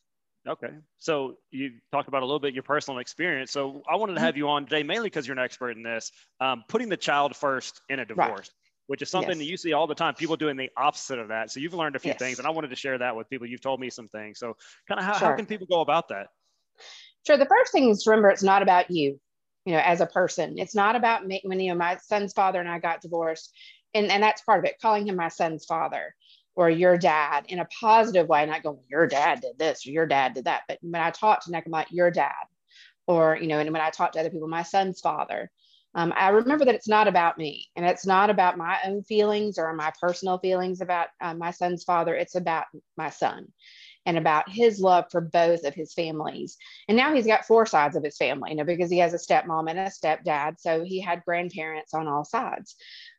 Okay. 0.47 0.69
So 0.99 1.37
you 1.51 1.71
talked 1.91 2.07
about 2.07 2.21
a 2.21 2.25
little 2.25 2.39
bit 2.39 2.53
your 2.53 2.63
personal 2.63 2.99
experience. 2.99 3.51
So 3.51 3.81
I 3.89 3.95
wanted 3.95 4.15
to 4.15 4.19
have 4.19 4.35
you 4.35 4.49
on 4.49 4.65
today 4.65 4.83
mainly 4.83 5.07
because 5.07 5.25
you're 5.25 5.37
an 5.37 5.43
expert 5.43 5.77
in 5.77 5.83
this, 5.83 6.11
um, 6.41 6.63
putting 6.67 6.89
the 6.89 6.97
child 6.97 7.35
first 7.35 7.81
in 7.89 7.99
a 7.99 8.05
divorce, 8.05 8.29
right. 8.29 8.49
which 8.87 9.01
is 9.01 9.09
something 9.09 9.31
yes. 9.31 9.37
that 9.37 9.45
you 9.45 9.57
see 9.57 9.73
all 9.73 9.87
the 9.87 9.95
time. 9.95 10.15
People 10.15 10.35
doing 10.35 10.57
the 10.57 10.69
opposite 10.75 11.19
of 11.19 11.29
that. 11.29 11.51
So 11.51 11.59
you've 11.59 11.73
learned 11.73 11.95
a 11.95 11.99
few 11.99 12.11
yes. 12.11 12.19
things, 12.19 12.39
and 12.39 12.47
I 12.47 12.51
wanted 12.51 12.69
to 12.71 12.75
share 12.75 12.97
that 12.97 13.15
with 13.15 13.29
people. 13.29 13.47
You've 13.47 13.61
told 13.61 13.79
me 13.79 13.89
some 13.89 14.09
things. 14.09 14.39
So 14.39 14.57
kind 14.87 14.99
of 14.99 15.05
how, 15.05 15.17
sure. 15.17 15.29
how 15.29 15.35
can 15.35 15.45
people 15.45 15.67
go 15.67 15.79
about 15.79 16.09
that? 16.09 16.27
Sure. 17.25 17.37
The 17.37 17.45
first 17.45 17.71
thing 17.71 17.89
is 17.89 18.03
to 18.03 18.09
remember 18.09 18.29
it's 18.29 18.43
not 18.43 18.61
about 18.61 18.91
you, 18.91 19.19
you 19.65 19.73
know, 19.73 19.79
as 19.79 20.01
a 20.01 20.05
person. 20.05 20.55
It's 20.57 20.75
not 20.75 20.97
about 20.97 21.25
me. 21.25 21.39
When 21.45 21.59
you 21.59 21.71
know 21.71 21.77
my 21.77 21.97
son's 21.97 22.33
father 22.33 22.59
and 22.59 22.67
I 22.67 22.79
got 22.79 23.01
divorced, 23.01 23.53
and 23.93 24.11
and 24.11 24.21
that's 24.21 24.41
part 24.41 24.59
of 24.59 24.65
it. 24.65 24.75
Calling 24.81 25.07
him 25.07 25.15
my 25.15 25.29
son's 25.29 25.63
father 25.63 26.13
or 26.55 26.69
your 26.69 26.97
dad 26.97 27.45
in 27.50 27.59
a 27.59 27.67
positive 27.79 28.27
way, 28.27 28.45
not 28.45 28.63
going, 28.63 28.79
your 28.89 29.07
dad 29.07 29.41
did 29.41 29.57
this 29.57 29.85
or 29.85 29.91
your 29.91 30.05
dad 30.05 30.33
did 30.33 30.45
that. 30.45 30.63
But 30.67 30.79
when 30.81 31.01
I 31.01 31.11
talk 31.11 31.44
to 31.44 31.61
like, 31.67 31.88
your 31.89 32.11
dad, 32.11 32.33
or, 33.07 33.38
you 33.39 33.47
know, 33.47 33.59
and 33.59 33.71
when 33.71 33.81
I 33.81 33.89
talk 33.89 34.13
to 34.13 34.19
other 34.19 34.29
people, 34.29 34.47
my 34.47 34.63
son's 34.63 35.01
father, 35.01 35.51
um, 35.95 36.13
I 36.15 36.29
remember 36.29 36.65
that 36.65 36.75
it's 36.75 36.88
not 36.88 37.07
about 37.07 37.38
me 37.38 37.67
and 37.75 37.85
it's 37.85 38.05
not 38.05 38.29
about 38.29 38.57
my 38.57 38.77
own 38.85 39.03
feelings 39.03 39.57
or 39.57 39.73
my 39.73 39.91
personal 40.00 40.39
feelings 40.39 40.81
about 40.81 41.07
uh, 41.21 41.33
my 41.35 41.51
son's 41.51 41.83
father. 41.83 42.15
It's 42.15 42.35
about 42.35 42.65
my 42.97 43.09
son 43.09 43.47
and 44.05 44.17
about 44.17 44.50
his 44.50 44.79
love 44.79 45.05
for 45.11 45.21
both 45.21 45.63
of 45.63 45.73
his 45.73 45.94
families. 45.94 46.57
And 46.88 46.97
now 46.97 47.13
he's 47.13 47.27
got 47.27 47.45
four 47.45 47.65
sides 47.65 47.95
of 47.95 48.03
his 48.03 48.17
family, 48.17 48.51
you 48.51 48.57
know, 48.57 48.63
because 48.63 48.89
he 48.89 48.97
has 49.00 49.13
a 49.13 49.17
stepmom 49.17 49.69
and 49.69 49.79
a 49.79 49.85
stepdad. 49.85 50.59
So 50.59 50.83
he 50.83 51.00
had 51.00 51.23
grandparents 51.25 51.94
on 51.94 52.07
all 52.07 52.25
sides. 52.25 52.75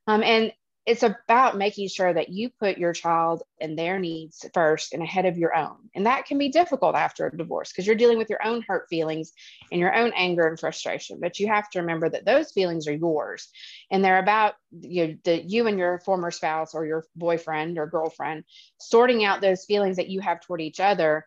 Um, 0.06 0.22
and 0.22 0.52
it's 0.86 1.02
about 1.02 1.56
making 1.56 1.88
sure 1.88 2.12
that 2.12 2.28
you 2.28 2.50
put 2.50 2.76
your 2.76 2.92
child 2.92 3.42
and 3.58 3.78
their 3.78 3.98
needs 3.98 4.44
first 4.52 4.92
and 4.92 5.02
ahead 5.02 5.25
of 5.25 5.38
your 5.38 5.56
own. 5.56 5.76
And 5.94 6.04
that 6.04 6.26
can 6.26 6.36
be 6.36 6.50
difficult 6.50 6.94
after 6.94 7.26
a 7.26 7.34
divorce 7.34 7.72
because 7.72 7.86
you're 7.86 7.96
dealing 7.96 8.19
with 8.19 8.28
your 8.28 8.44
own 8.44 8.62
hurt 8.69 8.86
feelings 8.90 9.32
and 9.72 9.81
your 9.81 9.94
own 9.94 10.12
anger 10.14 10.46
and 10.46 10.60
frustration. 10.60 11.20
But 11.20 11.40
you 11.40 11.46
have 11.46 11.70
to 11.70 11.81
remember 11.81 12.10
that 12.10 12.26
those 12.26 12.52
feelings 12.52 12.86
are 12.86 12.94
yours 12.94 13.48
and 13.91 14.05
they're 14.05 14.19
about 14.19 14.55
you, 14.79 15.19
the, 15.24 15.43
you 15.43 15.67
and 15.69 15.79
your 15.79 16.00
former 16.00 16.31
spouse 16.31 16.74
or 16.74 16.84
your 16.84 17.05
boyfriend 17.17 17.79
or 17.79 17.86
girlfriend 17.86 18.44
sorting 18.79 19.24
out 19.24 19.41
those 19.41 19.64
feelings 19.64 19.96
that 19.96 20.10
you 20.10 20.20
have 20.20 20.41
toward 20.41 20.60
each 20.60 20.81
other 20.81 21.24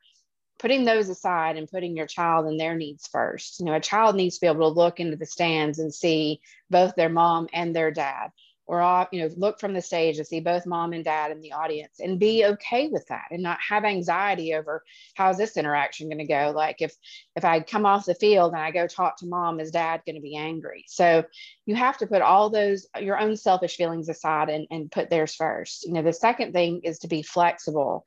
putting 0.60 0.86
those 0.86 1.08
aside 1.08 1.56
and 1.56 1.70
putting 1.70 1.96
your 1.96 2.08
child 2.08 2.48
and 2.48 2.60
their 2.60 2.76
needs 2.76 3.08
first. 3.08 3.60
You 3.60 3.68
know, 3.68 3.76
a 3.76 3.80
child 3.80 4.16
needs 4.16 4.36
to 4.36 4.42
be 4.42 4.48
able 4.48 4.74
to 4.74 4.80
look 4.80 5.00
into 5.00 5.16
the 5.16 5.26
stands 5.26 5.78
and 5.78 5.94
see 5.94 6.42
both 6.70 6.96
their 6.96 7.10
mom 7.10 7.48
and 7.54 7.76
their 7.76 7.92
dad 7.92 8.32
or 8.68 8.82
off, 8.82 9.08
you 9.12 9.22
know, 9.22 9.30
look 9.38 9.60
from 9.60 9.74
the 9.74 9.82
stage 9.82 10.18
to 10.18 10.26
see 10.26 10.42
both 10.42 10.66
mom 10.66 10.92
and 10.92 11.06
dad 11.06 11.32
in 11.32 11.40
the 11.40 11.54
audience 11.54 12.00
and 12.00 12.20
be 12.20 12.46
okay 12.46 12.90
with 12.90 13.08
that 13.08 13.26
and 13.32 13.42
not 13.42 13.58
have 13.62 13.86
anxiety 13.86 14.54
over 14.54 14.84
how's 15.16 15.38
this 15.38 15.56
interaction 15.56 16.10
going 16.10 16.18
to 16.18 16.26
go. 16.26 16.52
Like 16.54 16.82
if 16.82 16.94
if 17.36 17.46
I 17.46 17.62
come 17.62 17.86
off 17.86 18.06
the 18.06 18.14
field 18.16 18.54
and 18.54 18.62
I 18.62 18.72
go 18.72 18.86
talk 18.86 19.18
to 19.20 19.26
mom, 19.26 19.60
is 19.60 19.72
dad 19.72 20.02
going 20.06 20.16
to 20.16 20.22
be 20.22 20.36
angry? 20.36 20.84
So 20.88 21.24
you 21.66 21.76
have 21.76 21.98
to 22.00 22.08
put 22.08 22.22
all 22.22 22.50
those 22.50 22.88
your 23.00 23.18
own 23.18 23.38
selfish 23.38 23.78
feelings 23.78 24.10
aside 24.10 24.50
and, 24.50 24.68
and 24.70 24.92
put 24.92 25.10
theirs 25.10 25.34
first. 25.34 25.86
You 25.86 25.94
know, 25.94 26.04
the 26.04 26.14
second 26.14 26.52
thing 26.52 26.82
is 26.84 27.00
to 27.00 27.08
be 27.08 27.22
flexible 27.24 28.06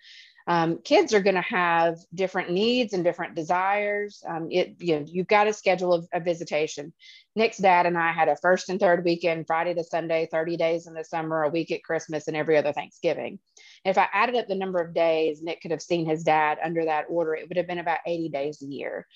um, 0.51 0.79
kids 0.83 1.15
are 1.15 1.21
going 1.21 1.37
to 1.37 1.43
have 1.43 1.99
different 2.13 2.51
needs 2.51 2.93
and 2.93 3.05
different 3.05 3.37
desires. 3.37 4.21
Um, 4.27 4.49
it, 4.51 4.75
you 4.81 4.99
know, 4.99 5.07
you've 5.07 5.29
got 5.29 5.47
a 5.47 5.53
schedule 5.53 5.95
of, 5.95 6.09
of, 6.13 6.25
visitation. 6.25 6.93
Nick's 7.37 7.59
dad 7.59 7.87
and 7.87 7.97
I 7.97 8.11
had 8.11 8.27
a 8.27 8.35
first 8.35 8.69
and 8.69 8.81
third 8.81 9.05
weekend, 9.05 9.47
Friday 9.47 9.75
to 9.75 9.85
Sunday, 9.85 10.27
30 10.29 10.57
days 10.57 10.89
in 10.89 10.95
the 10.95 11.05
summer, 11.05 11.45
a 11.45 11.51
week 11.51 11.71
at 11.71 11.85
Christmas, 11.85 12.27
and 12.27 12.37
every 12.37 12.57
other 12.57 12.73
Thanksgiving. 12.73 13.39
If 13.85 13.97
I 13.97 14.09
added 14.13 14.35
up 14.35 14.49
the 14.49 14.57
number 14.57 14.81
of 14.81 14.93
days 14.93 15.41
Nick 15.41 15.61
could 15.61 15.71
have 15.71 15.81
seen 15.81 16.05
his 16.05 16.25
dad 16.25 16.59
under 16.61 16.85
that 16.85 17.05
order, 17.09 17.37
it 17.37 17.49
would 17.49 17.57
have 17.57 17.69
been 17.69 17.79
about 17.79 18.01
80 18.05 18.31
days 18.31 18.61
a 18.61 18.67
year. 18.67 19.07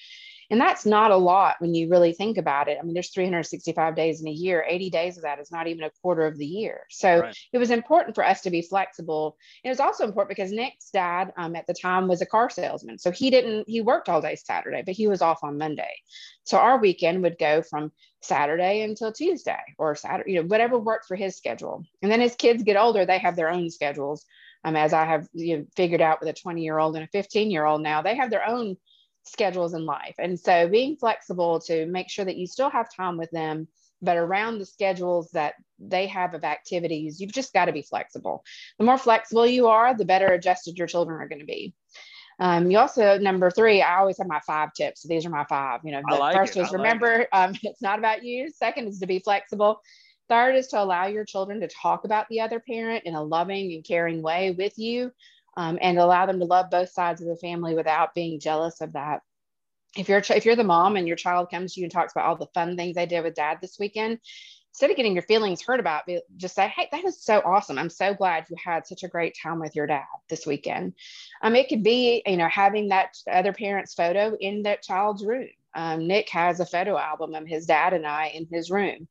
And 0.51 0.61
that's 0.61 0.85
not 0.85 1.11
a 1.11 1.17
lot 1.17 1.57
when 1.59 1.75
you 1.75 1.89
really 1.89 2.13
think 2.13 2.39
about 2.39 2.69
it. 2.69 2.79
I 2.81 2.85
mean, 2.85 2.95
there's 2.95 3.11
365 3.11 3.97
days 3.97 4.21
in 4.21 4.29
a 4.29 4.33
year. 4.33 4.65
80 4.69 4.91
days 4.91 5.17
of 5.17 5.23
that 5.23 5.41
is 5.41 5.51
not 5.51 5.67
even 5.67 5.85
a 5.85 5.91
quarter 6.03 6.27
of 6.27 6.37
the 6.37 6.47
year. 6.47 6.83
So 6.91 7.21
right. 7.21 7.37
it 7.53 7.59
was 7.59 7.71
important 7.71 8.15
for 8.15 8.25
us 8.25 8.43
to 8.43 8.51
be 8.51 8.63
flexible. 8.63 9.37
And 9.63 9.71
It 9.71 9.73
was 9.73 9.81
also 9.81 10.05
important 10.05 10.37
because 10.37 10.53
Nick's 10.53 10.91
dad 10.91 11.33
um, 11.37 11.57
at 11.57 11.67
the 11.67 11.75
time 11.75 12.09
was 12.09 12.21
a 12.21 12.27
car 12.27 12.51
salesman. 12.51 12.99
So 12.99 13.11
he 13.11 13.31
didn't, 13.31 13.69
he 13.69 13.81
worked 13.81 14.09
all 14.09 14.21
day 14.21 14.37
Saturday, 14.37 14.83
but 14.85 14.95
he 14.95 15.09
was 15.09 15.23
off 15.23 15.43
on 15.43 15.59
Monday. 15.59 15.95
So 16.45 16.59
our 16.59 16.79
weekend 16.79 17.23
would 17.23 17.39
go 17.39 17.63
from 17.63 17.93
Saturday 18.21 18.83
until 18.83 19.13
Tuesday 19.13 19.61
or 19.79 19.95
Saturday, 19.95 20.33
you 20.33 20.43
know, 20.43 20.47
whatever 20.47 20.79
worked 20.79 21.07
for 21.07 21.17
his 21.17 21.37
schedule. 21.37 21.85
And 22.03 22.11
then 22.11 22.21
as 22.21 22.35
kids 22.35 22.63
get 22.63 22.77
older, 22.77 23.05
they 23.05 23.19
have 23.19 23.37
their 23.37 23.51
own 23.51 23.71
schedules. 23.71 24.25
um, 24.65 24.77
as 24.77 24.93
I 24.93 25.05
have 25.05 25.29
you 25.33 25.59
know, 25.59 25.67
figured 25.77 26.01
out 26.01 26.21
with 26.21 26.29
a 26.29 26.33
20 26.33 26.63
year 26.63 26.79
old 26.79 26.97
and 26.97 27.05
a 27.05 27.09
15 27.09 27.51
year 27.51 27.67
old 27.67 27.83
now, 27.83 28.03
they 28.03 28.17
have 28.17 28.31
their 28.31 28.47
own 28.47 28.77
schedules 29.25 29.75
in 29.75 29.85
life. 29.85 30.15
And 30.19 30.39
so 30.39 30.69
being 30.69 30.97
flexible 30.97 31.61
to 31.61 31.87
make 31.87 32.11
sure 32.11 32.25
that 32.25 32.37
you 32.37 32.47
still 32.47 32.71
have 32.71 32.95
time 32.95 33.17
with 33.17 33.31
them, 33.31 33.69
but 34.03 34.17
around 34.17 34.59
the 34.59 34.67
schedules 34.67 35.31
that 35.33 35.55
they 35.79 36.07
have 36.07 36.35
of 36.35 36.45
activities, 36.45 37.21
you've 37.21 37.33
just 37.33 37.53
got 37.53 37.67
to 37.67 37.73
be 37.73 37.83
flexible. 37.83 38.45
The 38.79 38.85
more 38.85 38.99
flexible 38.99 39.47
you 39.47 39.69
are, 39.69 39.97
the 39.97 40.05
better 40.05 40.27
adjusted 40.27 40.79
your 40.79 40.87
children 40.87 41.21
are 41.21 41.29
going 41.29 41.41
to 41.41 41.47
be. 41.47 41.75
Um, 42.41 42.71
you 42.71 42.79
also 42.79 43.17
number 43.19 43.51
three, 43.51 43.81
I 43.81 43.99
always 43.99 44.19
have 44.19 44.27
my 44.27 44.41
five 44.41 44.73
tips. 44.75 45.03
So 45.03 45.09
these 45.09 45.25
are 45.25 45.31
my 45.31 45.45
five. 45.45 45.81
You 45.85 45.93
know, 45.93 46.03
the 46.09 46.17
like 46.17 46.35
first 46.35 46.57
it. 46.57 46.61
was 46.61 46.73
remember 46.73 47.19
like 47.19 47.29
um, 47.33 47.55
it's 47.63 47.83
not 47.83 47.99
about 47.99 48.25
you. 48.25 48.51
Second 48.51 48.89
is 48.89 48.99
to 49.01 49.07
be 49.07 49.21
flexible. 49.21 49.81
Third 50.29 50.57
is 50.57 50.69
to 50.69 50.83
allow 50.83 51.07
your 51.07 51.25
children 51.25 51.61
to 51.61 51.69
talk 51.69 52.05
about 52.05 52.27
the 52.29 52.41
other 52.41 52.59
parent 52.59 53.05
in 53.05 53.15
a 53.15 53.23
loving 53.23 53.73
and 53.73 53.85
caring 53.85 54.23
way 54.23 54.51
with 54.53 54.79
you 54.79 55.13
um, 55.57 55.79
and 55.81 55.99
allow 55.99 56.27
them 56.27 56.39
to 56.39 56.45
love 56.45 56.71
both 56.71 56.91
sides 56.91 57.21
of 57.21 57.29
the 57.29 57.37
family 57.37 57.75
without 57.75 58.15
being 58.15 58.41
jealous 58.41 58.81
of 58.81 58.93
that. 58.95 59.21
If 59.97 60.09
you're 60.09 60.23
if 60.31 60.45
you're 60.45 60.57
the 60.57 60.65
mom 60.65 60.97
and 60.97 61.07
your 61.07 61.17
child 61.17 61.51
comes 61.51 61.75
to 61.75 61.81
you 61.81 61.85
and 61.85 61.93
talks 61.93 62.13
about 62.13 62.27
all 62.27 62.37
the 62.37 62.49
fun 62.53 62.77
things 62.77 62.97
they 62.97 63.07
did 63.07 63.23
with 63.23 63.35
dad 63.35 63.59
this 63.61 63.79
weekend, 63.79 64.19
instead 64.75 64.91
of 64.91 64.97
getting 64.97 65.15
your 65.15 65.23
feelings 65.23 65.63
hurt 65.63 65.79
about 65.79 66.03
just 66.37 66.57
say, 66.57 66.67
Hey, 66.67 66.89
that 66.91 67.05
is 67.05 67.23
so 67.23 67.41
awesome. 67.45 67.79
I'm 67.79 67.91
so 67.91 68.13
glad 68.13 68.47
you 68.51 68.57
had 68.63 68.87
such 68.87 69.05
a 69.05 69.09
great 69.09 69.37
time 69.41 69.61
with 69.61 69.77
your 69.77 69.87
dad 69.87 70.03
this 70.29 70.47
weekend. 70.47 70.95
Um, 71.43 71.55
it 71.55 71.69
could 71.69 71.85
be, 71.85 72.23
you 72.27 72.37
know, 72.37 72.49
having 72.49 72.89
that 72.89 73.17
other 73.31 73.53
parent's 73.53 73.95
photo 73.95 74.37
in 74.39 74.63
that 74.65 74.83
child's 74.83 75.25
room. 75.25 75.49
Um, 75.75 76.07
Nick 76.07 76.29
has 76.31 76.61
a 76.61 76.67
photo 76.67 76.97
album 76.99 77.35
of 77.35 77.47
his 77.47 77.67
dad 77.67 77.93
and 77.93 78.07
I 78.07 78.27
in 78.29 78.47
his 78.51 78.71
room. 78.71 79.09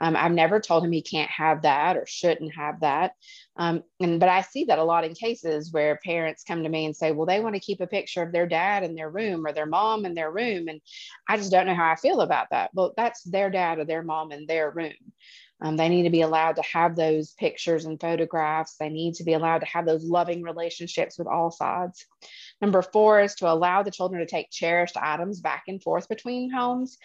Um, 0.00 0.16
I've 0.16 0.32
never 0.32 0.60
told 0.60 0.84
him 0.84 0.92
he 0.92 1.02
can't 1.02 1.30
have 1.30 1.62
that 1.62 1.96
or 1.96 2.04
shouldn't 2.06 2.54
have 2.54 2.80
that. 2.80 3.12
Um, 3.56 3.82
and 4.00 4.18
but 4.18 4.28
I 4.28 4.42
see 4.42 4.64
that 4.64 4.78
a 4.78 4.84
lot 4.84 5.04
in 5.04 5.14
cases 5.14 5.72
where 5.72 6.00
parents 6.04 6.44
come 6.44 6.62
to 6.62 6.68
me 6.68 6.84
and 6.84 6.96
say, 6.96 7.12
well, 7.12 7.26
they 7.26 7.40
want 7.40 7.54
to 7.54 7.60
keep 7.60 7.80
a 7.80 7.86
picture 7.86 8.22
of 8.22 8.32
their 8.32 8.46
dad 8.46 8.82
in 8.82 8.94
their 8.94 9.10
room 9.10 9.46
or 9.46 9.52
their 9.52 9.66
mom 9.66 10.04
in 10.04 10.14
their 10.14 10.30
room. 10.30 10.68
And 10.68 10.80
I 11.28 11.36
just 11.36 11.50
don't 11.52 11.66
know 11.66 11.74
how 11.74 11.90
I 11.90 11.96
feel 11.96 12.20
about 12.20 12.48
that. 12.50 12.70
Well, 12.74 12.92
that's 12.96 13.22
their 13.22 13.50
dad 13.50 13.78
or 13.78 13.84
their 13.84 14.02
mom 14.02 14.32
in 14.32 14.46
their 14.46 14.70
room. 14.70 14.92
Um, 15.60 15.76
they 15.76 15.88
need 15.88 16.02
to 16.02 16.10
be 16.10 16.22
allowed 16.22 16.56
to 16.56 16.62
have 16.62 16.96
those 16.96 17.32
pictures 17.32 17.84
and 17.84 18.00
photographs. 18.00 18.76
They 18.76 18.88
need 18.88 19.14
to 19.14 19.24
be 19.24 19.34
allowed 19.34 19.60
to 19.60 19.66
have 19.66 19.86
those 19.86 20.04
loving 20.04 20.42
relationships 20.42 21.18
with 21.18 21.28
all 21.28 21.50
sides. 21.50 22.06
Number 22.60 22.82
four 22.82 23.20
is 23.20 23.34
to 23.36 23.50
allow 23.50 23.82
the 23.82 23.90
children 23.90 24.20
to 24.20 24.26
take 24.26 24.50
cherished 24.50 24.96
items 24.96 25.40
back 25.40 25.64
and 25.68 25.82
forth 25.82 26.08
between 26.08 26.50
homes. 26.50 26.98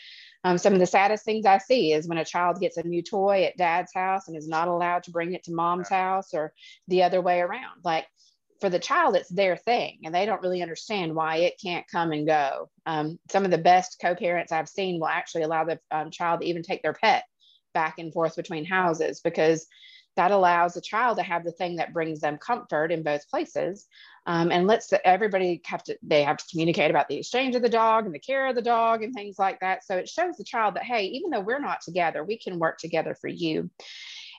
Um, 0.43 0.57
some 0.57 0.73
of 0.73 0.79
the 0.79 0.85
saddest 0.85 1.25
things 1.25 1.45
I 1.45 1.57
see 1.57 1.93
is 1.93 2.07
when 2.07 2.17
a 2.17 2.25
child 2.25 2.59
gets 2.59 2.77
a 2.77 2.87
new 2.87 3.01
toy 3.01 3.43
at 3.43 3.57
dad's 3.57 3.93
house 3.93 4.27
and 4.27 4.37
is 4.37 4.47
not 4.47 4.67
allowed 4.67 5.03
to 5.03 5.11
bring 5.11 5.33
it 5.33 5.43
to 5.43 5.53
mom's 5.53 5.89
house 5.89 6.33
or 6.33 6.53
the 6.87 7.03
other 7.03 7.21
way 7.21 7.41
around. 7.41 7.81
Like 7.83 8.07
for 8.61 8.69
the 8.69 8.79
child, 8.79 9.15
it's 9.15 9.29
their 9.29 9.57
thing 9.57 9.99
and 10.03 10.15
they 10.15 10.25
don't 10.25 10.41
really 10.41 10.61
understand 10.61 11.13
why 11.13 11.37
it 11.37 11.59
can't 11.61 11.85
come 11.91 12.11
and 12.11 12.25
go. 12.25 12.69
Um, 12.85 13.19
some 13.29 13.45
of 13.45 13.51
the 13.51 13.57
best 13.57 13.97
co 14.01 14.15
parents 14.15 14.51
I've 14.51 14.69
seen 14.69 14.99
will 14.99 15.07
actually 15.07 15.43
allow 15.43 15.65
the 15.65 15.79
um, 15.91 16.09
child 16.09 16.41
to 16.41 16.47
even 16.47 16.63
take 16.63 16.81
their 16.81 16.93
pet 16.93 17.25
back 17.73 17.99
and 17.99 18.13
forth 18.13 18.35
between 18.35 18.65
houses 18.65 19.21
because 19.21 19.67
that 20.15 20.31
allows 20.31 20.73
the 20.73 20.81
child 20.81 21.17
to 21.17 21.23
have 21.23 21.45
the 21.45 21.51
thing 21.51 21.77
that 21.77 21.93
brings 21.93 22.19
them 22.19 22.37
comfort 22.37 22.91
in 22.91 23.03
both 23.03 23.29
places 23.29 23.87
um, 24.25 24.51
and 24.51 24.67
lets 24.67 24.87
the, 24.87 25.07
everybody 25.07 25.61
have 25.65 25.83
to 25.83 25.97
they 26.03 26.23
have 26.23 26.37
to 26.37 26.45
communicate 26.51 26.89
about 26.89 27.07
the 27.07 27.17
exchange 27.17 27.55
of 27.55 27.61
the 27.61 27.69
dog 27.69 28.05
and 28.05 28.13
the 28.13 28.19
care 28.19 28.47
of 28.47 28.55
the 28.55 28.61
dog 28.61 29.01
and 29.01 29.13
things 29.13 29.39
like 29.39 29.59
that. 29.61 29.85
So 29.85 29.95
it 29.95 30.09
shows 30.09 30.35
the 30.35 30.43
child 30.43 30.75
that 30.75 30.83
hey 30.83 31.05
even 31.05 31.29
though 31.29 31.39
we're 31.39 31.61
not 31.61 31.81
together 31.81 32.23
we 32.23 32.37
can 32.37 32.59
work 32.59 32.79
together 32.79 33.15
for 33.15 33.27
you 33.27 33.69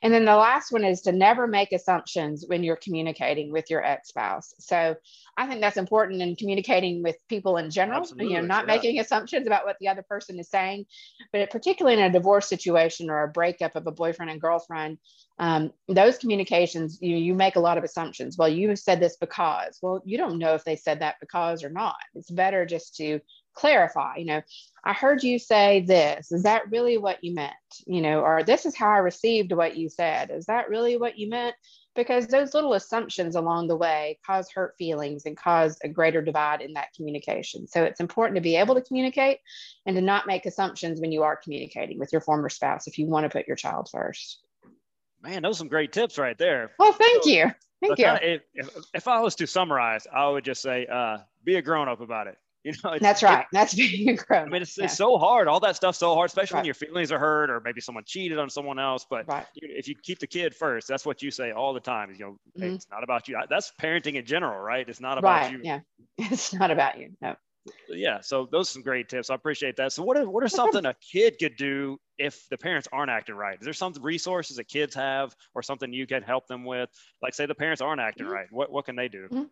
and 0.02 0.12
then 0.12 0.24
the 0.24 0.36
last 0.36 0.72
one 0.72 0.84
is 0.84 1.02
to 1.02 1.12
never 1.12 1.46
make 1.46 1.72
assumptions 1.72 2.44
when 2.46 2.64
you're 2.64 2.76
communicating 2.76 3.52
with 3.52 3.68
your 3.70 3.84
ex-spouse. 3.84 4.54
So 4.58 4.96
I 5.36 5.46
think 5.46 5.60
that's 5.60 5.76
important 5.76 6.22
in 6.22 6.36
communicating 6.36 7.02
with 7.02 7.16
people 7.28 7.58
in 7.58 7.70
general, 7.70 8.00
Absolutely, 8.00 8.32
you 8.32 8.40
know, 8.40 8.46
not 8.46 8.66
yeah. 8.66 8.74
making 8.74 9.00
assumptions 9.00 9.46
about 9.46 9.66
what 9.66 9.76
the 9.80 9.88
other 9.88 10.02
person 10.02 10.38
is 10.38 10.48
saying, 10.48 10.86
but 11.32 11.50
particularly 11.50 11.98
in 11.98 12.04
a 12.04 12.12
divorce 12.12 12.48
situation 12.48 13.10
or 13.10 13.24
a 13.24 13.28
breakup 13.28 13.76
of 13.76 13.86
a 13.86 13.92
boyfriend 13.92 14.30
and 14.30 14.40
girlfriend, 14.40 14.98
um, 15.38 15.72
those 15.88 16.18
communications, 16.18 16.98
you, 17.00 17.16
you 17.16 17.34
make 17.34 17.56
a 17.56 17.60
lot 17.60 17.78
of 17.78 17.84
assumptions. 17.84 18.36
Well, 18.36 18.48
you 18.48 18.76
said 18.76 19.00
this 19.00 19.16
because, 19.16 19.78
well, 19.82 20.02
you 20.04 20.18
don't 20.18 20.38
know 20.38 20.54
if 20.54 20.64
they 20.64 20.76
said 20.76 21.00
that 21.00 21.16
because 21.20 21.64
or 21.64 21.70
not. 21.70 21.96
It's 22.14 22.30
better 22.30 22.66
just 22.66 22.96
to 22.96 23.20
clarify, 23.54 24.16
you 24.16 24.24
know, 24.24 24.42
I 24.84 24.92
heard 24.92 25.22
you 25.22 25.38
say 25.38 25.80
this. 25.80 26.32
Is 26.32 26.44
that 26.44 26.70
really 26.70 26.98
what 26.98 27.22
you 27.22 27.34
meant? 27.34 27.52
You 27.86 28.00
know, 28.00 28.20
or 28.20 28.42
this 28.42 28.66
is 28.66 28.76
how 28.76 28.88
I 28.88 28.98
received 28.98 29.52
what 29.52 29.76
you 29.76 29.88
said. 29.88 30.30
Is 30.30 30.46
that 30.46 30.68
really 30.68 30.96
what 30.96 31.18
you 31.18 31.28
meant? 31.28 31.54
Because 31.94 32.28
those 32.28 32.54
little 32.54 32.74
assumptions 32.74 33.34
along 33.34 33.68
the 33.68 33.76
way 33.76 34.18
cause 34.24 34.50
hurt 34.50 34.74
feelings 34.78 35.26
and 35.26 35.36
cause 35.36 35.76
a 35.82 35.88
greater 35.88 36.22
divide 36.22 36.60
in 36.60 36.72
that 36.74 36.94
communication. 36.94 37.66
So 37.66 37.82
it's 37.84 38.00
important 38.00 38.36
to 38.36 38.40
be 38.40 38.56
able 38.56 38.74
to 38.76 38.80
communicate 38.80 39.38
and 39.86 39.96
to 39.96 40.02
not 40.02 40.26
make 40.26 40.46
assumptions 40.46 41.00
when 41.00 41.12
you 41.12 41.22
are 41.24 41.36
communicating 41.36 41.98
with 41.98 42.12
your 42.12 42.20
former 42.20 42.48
spouse 42.48 42.86
if 42.86 42.96
you 42.96 43.06
want 43.06 43.24
to 43.24 43.30
put 43.30 43.48
your 43.48 43.56
child 43.56 43.88
first. 43.90 44.40
Man, 45.22 45.42
those 45.42 45.56
are 45.56 45.58
some 45.58 45.68
great 45.68 45.92
tips 45.92 46.16
right 46.16 46.38
there. 46.38 46.70
Well, 46.78 46.92
thank 46.92 47.24
so, 47.24 47.28
you. 47.28 47.50
Thank 47.82 47.98
you. 47.98 48.06
if, 48.54 48.68
if, 48.94 49.08
I 49.08 49.20
was 49.20 49.34
to 49.36 49.46
summarize, 49.46 50.06
I 50.12 50.28
would 50.28 50.44
just 50.44 50.62
say, 50.62 50.86
uh, 50.86 51.18
be 51.44 51.56
a 51.56 51.62
grown 51.62 51.88
up 51.88 52.00
about 52.00 52.26
it. 52.26 52.36
You 52.64 52.72
know, 52.84 52.98
that's 53.00 53.22
right. 53.22 53.40
It, 53.40 53.46
that's 53.52 53.74
being 53.74 54.16
grown. 54.16 54.48
I 54.48 54.50
mean, 54.50 54.60
it's, 54.60 54.76
yeah. 54.76 54.84
it's 54.84 54.96
so 54.96 55.16
hard. 55.16 55.48
All 55.48 55.60
that 55.60 55.76
stuff's 55.76 55.98
so 55.98 56.14
hard, 56.14 56.28
especially 56.28 56.56
right. 56.56 56.60
when 56.60 56.66
your 56.66 56.74
feelings 56.74 57.10
are 57.10 57.18
hurt 57.18 57.48
or 57.48 57.60
maybe 57.60 57.80
someone 57.80 58.04
cheated 58.06 58.38
on 58.38 58.50
someone 58.50 58.78
else. 58.78 59.06
But 59.08 59.26
right. 59.26 59.46
you, 59.54 59.68
if 59.72 59.88
you 59.88 59.94
keep 59.94 60.18
the 60.18 60.26
kid 60.26 60.54
first, 60.54 60.86
that's 60.86 61.06
what 61.06 61.22
you 61.22 61.30
say 61.30 61.52
all 61.52 61.72
the 61.72 61.80
time. 61.80 62.12
You 62.12 62.18
know, 62.18 62.30
mm-hmm. 62.32 62.62
hey, 62.62 62.74
it's 62.74 62.86
not 62.90 63.02
about 63.02 63.28
you. 63.28 63.38
That's 63.48 63.72
parenting 63.80 64.16
in 64.16 64.26
general, 64.26 64.60
right? 64.60 64.86
It's 64.86 65.00
not 65.00 65.16
about 65.16 65.42
right. 65.42 65.52
you. 65.52 65.60
Yeah, 65.62 65.80
it's 66.18 66.52
not 66.52 66.70
about 66.70 66.98
you. 66.98 67.12
No. 67.22 67.34
Yeah. 67.88 68.20
So 68.20 68.48
those 68.50 68.70
are 68.70 68.72
some 68.72 68.82
great 68.82 69.08
tips. 69.08 69.30
I 69.30 69.34
appreciate 69.34 69.76
that. 69.76 69.92
So 69.92 70.02
what 70.02 70.16
are 70.16 70.28
what 70.28 70.44
are 70.44 70.48
something 70.48 70.84
a 70.86 70.94
kid 71.12 71.36
could 71.38 71.56
do 71.56 71.98
if 72.18 72.48
the 72.50 72.58
parents 72.58 72.88
aren't 72.92 73.10
acting 73.10 73.34
right? 73.34 73.58
Is 73.58 73.64
there 73.64 73.72
some 73.72 73.92
resources 74.00 74.56
that 74.56 74.68
kids 74.68 74.94
have 74.94 75.34
or 75.54 75.62
something 75.62 75.92
you 75.92 76.06
can 76.06 76.22
help 76.22 76.46
them 76.46 76.64
with? 76.64 76.88
Like 77.22 77.34
say 77.34 77.46
the 77.46 77.54
parents 77.54 77.80
aren't 77.80 78.00
acting 78.00 78.26
mm-hmm. 78.26 78.34
right. 78.34 78.46
What 78.50 78.70
what 78.70 78.84
can 78.84 78.96
they 78.96 79.08
do? 79.08 79.28
Mm-hmm. 79.30 79.44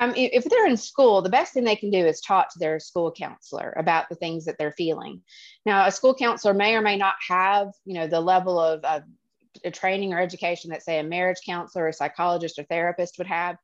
Um, 0.00 0.12
if 0.16 0.44
they're 0.44 0.66
in 0.66 0.76
school, 0.76 1.22
the 1.22 1.28
best 1.28 1.52
thing 1.52 1.64
they 1.64 1.76
can 1.76 1.90
do 1.90 2.04
is 2.04 2.20
talk 2.20 2.52
to 2.52 2.58
their 2.58 2.80
school 2.80 3.12
counselor 3.12 3.72
about 3.76 4.08
the 4.08 4.16
things 4.16 4.44
that 4.44 4.58
they're 4.58 4.72
feeling. 4.72 5.22
Now, 5.64 5.86
a 5.86 5.92
school 5.92 6.14
counselor 6.14 6.52
may 6.52 6.74
or 6.74 6.80
may 6.80 6.96
not 6.96 7.14
have, 7.28 7.68
you 7.84 7.94
know, 7.94 8.08
the 8.08 8.20
level 8.20 8.58
of, 8.58 8.84
of 8.84 9.02
training 9.72 10.12
or 10.12 10.20
education 10.20 10.70
that, 10.70 10.82
say, 10.82 10.98
a 10.98 11.04
marriage 11.04 11.38
counselor, 11.46 11.88
a 11.88 11.92
psychologist, 11.92 12.58
or 12.58 12.64
therapist 12.64 13.18
would 13.18 13.28
have, 13.28 13.56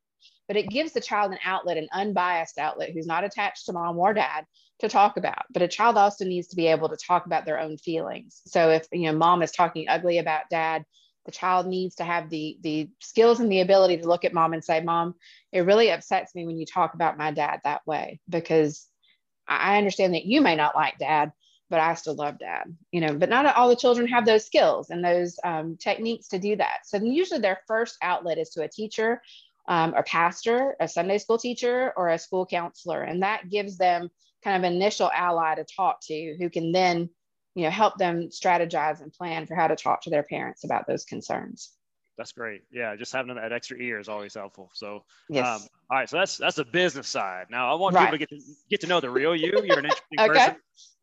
but 0.47 0.57
it 0.57 0.69
gives 0.69 0.93
the 0.93 1.01
child 1.01 1.33
an 1.33 1.39
outlet, 1.45 1.77
an 1.77 1.89
unbiased 1.93 2.59
outlet 2.59 2.91
who's 2.93 3.07
not 3.07 3.25
attached 3.25 3.67
to 3.67 3.73
mom 3.73 3.99
or 3.99 4.15
dad 4.15 4.45
to 4.81 4.89
talk 4.89 5.17
about. 5.17 5.45
But 5.51 5.63
a 5.63 5.69
child 5.69 5.97
also 5.97 6.25
needs 6.25 6.49
to 6.49 6.57
be 6.57 6.67
able 6.67 6.89
to 6.89 6.97
talk 6.97 7.27
about 7.27 7.45
their 7.45 7.61
own 7.61 7.77
feelings. 7.77 8.41
So 8.47 8.71
if 8.71 8.87
you 8.93 9.11
know 9.11 9.17
mom 9.17 9.43
is 9.43 9.53
talking 9.53 9.87
ugly 9.89 10.19
about 10.19 10.51
dad, 10.51 10.85
the 11.27 11.33
child 11.33 11.67
needs 11.67 11.97
to 11.97 12.05
have 12.05 12.31
the 12.31 12.59
the 12.63 12.89
skills 13.01 13.41
and 13.41 13.51
the 13.51 13.61
ability 13.61 13.99
to 13.99 14.09
look 14.09 14.25
at 14.25 14.35
mom 14.35 14.53
and 14.53 14.65
say 14.65 14.81
mom 14.81 15.15
it 15.53 15.61
really 15.61 15.91
upsets 15.91 16.35
me 16.35 16.47
when 16.47 16.59
you 16.59 16.67
talk 16.67 16.95
about 16.95 17.19
my 17.19 17.31
dad 17.31 17.61
that 17.65 17.87
way 17.87 18.21
because 18.29 18.87
i 19.47 19.79
understand 19.79 20.15
that 20.15 20.25
you 20.25 20.41
may 20.41 20.57
not 20.57 20.75
like 20.75 20.99
dad 20.99 21.33
but 21.69 21.81
i 21.81 21.95
still 21.95 22.15
love 22.15 22.39
dad 22.39 22.65
you 22.91 23.01
know 23.01 23.15
but 23.15 23.29
not 23.29 23.47
all 23.57 23.69
the 23.69 23.77
children 23.77 24.07
have 24.07 24.27
those 24.27 24.45
skills 24.45 24.91
and 24.91 25.05
those 25.05 25.39
um, 25.45 25.77
techniques 25.77 26.29
to 26.29 26.39
do 26.39 26.57
that. 26.57 26.81
So 26.85 26.99
usually 26.99 27.41
their 27.41 27.61
first 27.67 27.97
outlet 28.03 28.39
is 28.39 28.51
to 28.51 28.63
a 28.63 28.69
teacher 28.69 29.23
um, 29.69 29.95
a 29.95 30.03
pastor 30.03 30.75
a 30.81 30.89
sunday 30.89 31.19
school 31.19 31.39
teacher 31.39 31.93
or 31.97 32.09
a 32.09 32.19
school 32.19 32.47
counselor 32.47 33.03
and 33.03 33.23
that 33.23 33.49
gives 33.49 33.77
them 33.77 34.11
kind 34.43 34.57
of 34.57 34.73
initial 34.73 35.11
ally 35.15 35.55
to 35.55 35.65
talk 35.65 36.01
to 36.03 36.37
who 36.39 36.49
can 36.51 36.73
then 36.73 37.09
you 37.55 37.65
know 37.65 37.71
help 37.71 37.97
them 37.99 38.29
strategize 38.29 39.01
and 39.01 39.13
plan 39.13 39.47
for 39.47 39.55
how 39.55 39.67
to 39.67 39.77
talk 39.77 40.03
to 40.03 40.11
their 40.11 40.23
parents 40.23 40.65
about 40.65 40.87
those 40.87 41.05
concerns 41.05 41.73
that's 42.17 42.33
great 42.33 42.63
yeah 42.71 42.95
just 42.97 43.13
having 43.13 43.35
that 43.35 43.53
extra 43.53 43.77
ear 43.79 43.99
is 43.99 44.09
always 44.09 44.35
helpful 44.35 44.71
so 44.75 45.03
yes. 45.29 45.47
Um, 45.47 45.69
all 45.91 45.99
right 45.99 46.09
so 46.09 46.19
that's 46.19 46.37
that's 46.37 46.57
the 46.57 46.65
business 46.65 47.09
side 47.09 47.47
now 47.51 47.71
i 47.71 47.75
want 47.75 47.95
right. 47.95 48.11
people 48.11 48.19
to 48.19 48.19
get 48.19 48.29
to 48.29 48.41
get 48.69 48.81
to 48.83 48.87
know 48.87 49.01
the 49.01 49.11
real 49.11 49.35
you 49.35 49.53
you're 49.65 49.79
an 49.79 49.87
interesting 49.87 50.05
okay. 50.21 50.29
person 50.29 50.57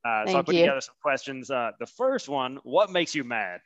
uh, 0.06 0.28
so 0.28 0.40
i 0.40 0.42
put 0.42 0.56
you. 0.56 0.62
together 0.62 0.82
some 0.82 0.96
questions 1.02 1.50
uh, 1.50 1.72
the 1.80 1.88
first 1.88 2.30
one 2.30 2.60
what 2.64 2.92
makes 2.92 3.16
you 3.16 3.24
mad 3.24 3.60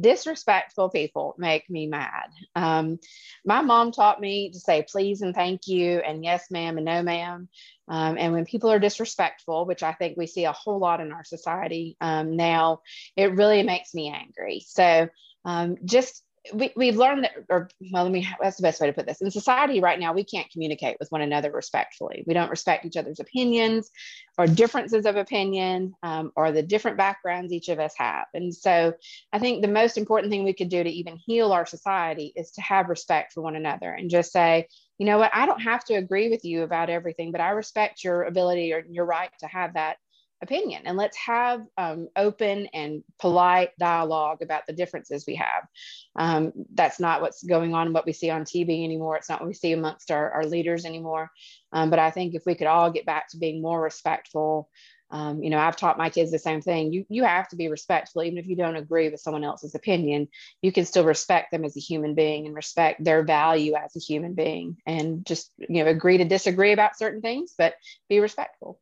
disrespectful 0.00 0.88
people 0.88 1.34
make 1.38 1.68
me 1.68 1.86
mad. 1.86 2.30
Um, 2.54 2.98
my 3.44 3.62
mom 3.62 3.92
taught 3.92 4.20
me 4.20 4.50
to 4.50 4.58
say 4.58 4.84
please 4.88 5.22
and 5.22 5.34
thank 5.34 5.66
you 5.66 5.98
and 5.98 6.24
yes, 6.24 6.50
ma'am, 6.50 6.76
and 6.76 6.86
no, 6.86 7.02
ma'am. 7.02 7.48
Um, 7.88 8.16
and 8.18 8.32
when 8.32 8.46
people 8.46 8.70
are 8.70 8.78
disrespectful, 8.78 9.66
which 9.66 9.82
I 9.82 9.92
think 9.92 10.16
we 10.16 10.26
see 10.26 10.44
a 10.44 10.52
whole 10.52 10.78
lot 10.78 11.00
in 11.00 11.12
our 11.12 11.24
society 11.24 11.96
um, 12.00 12.36
now, 12.36 12.80
it 13.16 13.34
really 13.34 13.62
makes 13.62 13.94
me 13.94 14.10
angry. 14.10 14.64
So 14.66 15.08
um, 15.44 15.76
just 15.84 16.22
we, 16.52 16.72
we've 16.76 16.96
learned 16.96 17.24
that, 17.24 17.32
or 17.48 17.70
well, 17.92 18.04
let 18.04 18.12
me, 18.12 18.28
that's 18.40 18.56
the 18.58 18.62
best 18.62 18.80
way 18.80 18.86
to 18.86 18.92
put 18.92 19.06
this. 19.06 19.22
In 19.22 19.30
society 19.30 19.80
right 19.80 19.98
now, 19.98 20.12
we 20.12 20.24
can't 20.24 20.50
communicate 20.50 20.96
with 21.00 21.10
one 21.10 21.22
another 21.22 21.50
respectfully. 21.50 22.22
We 22.26 22.34
don't 22.34 22.50
respect 22.50 22.84
each 22.84 22.96
other's 22.96 23.20
opinions 23.20 23.90
or 24.36 24.46
differences 24.46 25.06
of 25.06 25.16
opinion 25.16 25.94
um, 26.02 26.32
or 26.36 26.52
the 26.52 26.62
different 26.62 26.96
backgrounds 26.96 27.52
each 27.52 27.68
of 27.68 27.78
us 27.78 27.94
have. 27.96 28.26
And 28.34 28.54
so 28.54 28.94
I 29.32 29.38
think 29.38 29.62
the 29.62 29.68
most 29.68 29.96
important 29.96 30.30
thing 30.32 30.44
we 30.44 30.52
could 30.52 30.68
do 30.68 30.82
to 30.82 30.90
even 30.90 31.16
heal 31.16 31.52
our 31.52 31.66
society 31.66 32.32
is 32.34 32.50
to 32.52 32.62
have 32.62 32.88
respect 32.88 33.32
for 33.32 33.42
one 33.42 33.56
another 33.56 33.92
and 33.92 34.10
just 34.10 34.32
say, 34.32 34.66
you 34.98 35.06
know 35.06 35.18
what, 35.18 35.30
I 35.34 35.46
don't 35.46 35.60
have 35.60 35.84
to 35.86 35.94
agree 35.94 36.28
with 36.28 36.44
you 36.44 36.62
about 36.62 36.90
everything, 36.90 37.32
but 37.32 37.40
I 37.40 37.50
respect 37.50 38.04
your 38.04 38.24
ability 38.24 38.72
or 38.72 38.84
your 38.88 39.04
right 39.04 39.30
to 39.40 39.46
have 39.46 39.74
that 39.74 39.96
opinion 40.44 40.82
and 40.84 40.96
let's 40.96 41.16
have 41.16 41.62
um, 41.76 42.08
open 42.16 42.68
and 42.72 43.02
polite 43.18 43.70
dialogue 43.78 44.42
about 44.42 44.66
the 44.66 44.72
differences 44.72 45.24
we 45.26 45.34
have. 45.34 45.66
Um, 46.14 46.52
that's 46.72 47.00
not 47.00 47.20
what's 47.20 47.42
going 47.42 47.74
on 47.74 47.92
what 47.92 48.06
we 48.06 48.12
see 48.12 48.30
on 48.30 48.44
tv 48.44 48.84
anymore. 48.84 49.16
It's 49.16 49.28
not 49.28 49.40
what 49.40 49.48
we 49.48 49.54
see 49.54 49.72
amongst 49.72 50.10
our, 50.10 50.30
our 50.30 50.46
leaders 50.46 50.84
anymore. 50.84 51.30
Um, 51.72 51.90
but 51.90 51.98
i 51.98 52.10
think 52.10 52.34
if 52.34 52.44
we 52.46 52.54
could 52.54 52.68
all 52.68 52.92
get 52.92 53.06
back 53.06 53.28
to 53.30 53.38
being 53.38 53.60
more 53.60 53.80
respectful 53.80 54.68
um, 55.10 55.42
you 55.42 55.50
know 55.50 55.58
i've 55.58 55.76
taught 55.76 55.98
my 55.98 56.10
kids 56.10 56.30
the 56.30 56.38
same 56.38 56.60
thing. 56.60 56.92
You, 56.92 57.04
you 57.08 57.24
have 57.24 57.48
to 57.48 57.56
be 57.56 57.68
respectful. 57.68 58.22
Even 58.22 58.38
if 58.38 58.46
you 58.46 58.56
don't 58.56 58.76
agree 58.76 59.08
with 59.08 59.20
someone 59.20 59.44
else's 59.44 59.74
opinion 59.74 60.28
you 60.62 60.72
can 60.72 60.84
still 60.84 61.04
respect 61.04 61.50
them 61.50 61.64
as 61.64 61.76
a 61.76 61.80
human 61.80 62.14
being 62.14 62.46
and 62.46 62.54
respect 62.54 63.02
their 63.02 63.24
value 63.24 63.74
as 63.74 63.96
a 63.96 64.00
human 64.00 64.34
being 64.34 64.76
and 64.86 65.26
just 65.26 65.50
you 65.58 65.82
know 65.82 65.90
agree 65.90 66.18
to 66.18 66.24
disagree 66.24 66.72
about 66.72 66.96
certain 66.96 67.20
things 67.20 67.54
but 67.58 67.74
be 68.08 68.20
respectful 68.20 68.78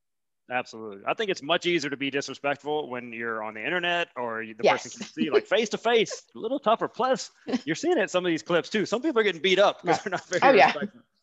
Absolutely. 0.52 1.02
I 1.06 1.14
think 1.14 1.30
it's 1.30 1.42
much 1.42 1.64
easier 1.64 1.88
to 1.88 1.97
be 1.97 2.11
disrespectful 2.11 2.90
when 2.90 3.11
you're 3.12 3.42
on 3.42 3.54
the 3.54 3.64
internet 3.64 4.09
or 4.16 4.44
the 4.44 4.54
yes. 4.62 4.82
person 4.82 5.00
can 5.00 5.09
see 5.09 5.30
like 5.30 5.47
face 5.47 5.71
to 5.71 5.78
face, 5.78 6.25
a 6.35 6.38
little 6.38 6.59
tougher. 6.59 6.88
Plus, 6.88 7.30
you're 7.64 7.75
seeing 7.75 7.97
it 7.97 8.02
in 8.02 8.09
some 8.09 8.25
of 8.26 8.30
these 8.30 8.42
clips 8.42 8.68
too. 8.68 8.85
Some 8.85 9.00
people 9.00 9.21
are 9.21 9.25
getting 9.25 9.40
beat 9.40 9.59
up 9.59 9.80
because 9.80 9.97
right. 9.97 10.04
they're 10.04 10.11
not 10.11 10.28
very 10.28 10.40
oh, 10.42 10.52
yeah. 10.52 10.73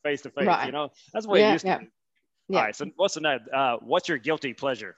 face 0.03 0.24
to 0.24 0.31
face. 0.31 0.48
You 0.65 0.71
know, 0.71 0.91
that's 1.13 1.27
what 1.27 1.39
yeah, 1.39 1.50
it 1.50 1.53
used 1.53 1.65
yeah. 1.65 1.75
to 1.75 1.81
be. 1.81 1.89
Yeah. 2.50 2.57
All 2.57 2.65
right. 2.65 2.75
So 2.75 2.88
what's 2.95 3.13
the 3.13 3.21
next? 3.21 3.48
Uh, 3.50 3.77
what's 3.81 4.09
your 4.09 4.17
guilty 4.17 4.53
pleasure? 4.53 4.98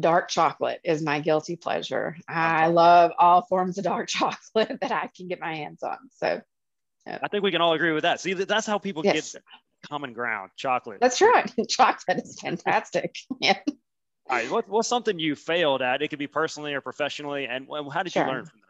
Dark 0.00 0.28
chocolate 0.30 0.80
is 0.82 1.02
my 1.02 1.20
guilty 1.20 1.56
pleasure. 1.56 2.16
I 2.26 2.68
love 2.68 3.12
all 3.18 3.42
forms 3.42 3.76
of 3.76 3.84
dark 3.84 4.08
chocolate 4.08 4.78
that 4.80 4.92
I 4.92 5.10
can 5.14 5.28
get 5.28 5.40
my 5.40 5.54
hands 5.54 5.82
on. 5.82 5.98
So 6.16 6.40
I 7.06 7.28
think 7.28 7.44
we 7.44 7.50
can 7.50 7.60
all 7.60 7.74
agree 7.74 7.92
with 7.92 8.02
that. 8.02 8.20
See, 8.20 8.32
that's 8.32 8.66
how 8.66 8.78
people 8.78 9.04
yes. 9.04 9.32
get 9.32 9.42
common 9.88 10.12
ground 10.12 10.50
chocolate. 10.56 10.98
That's 11.00 11.20
right. 11.20 11.50
chocolate 11.68 12.18
is 12.18 12.38
fantastic. 12.40 13.16
yeah. 13.40 13.58
All 13.68 14.36
right. 14.36 14.50
What, 14.50 14.68
what's 14.68 14.88
something 14.88 15.18
you 15.18 15.34
failed 15.34 15.82
at? 15.82 16.02
It 16.02 16.08
could 16.08 16.18
be 16.18 16.26
personally 16.26 16.74
or 16.74 16.80
professionally. 16.80 17.46
And 17.46 17.66
how 17.92 18.02
did 18.02 18.12
sure. 18.12 18.24
you 18.24 18.30
learn 18.30 18.44
from 18.44 18.60
that? 18.60 18.65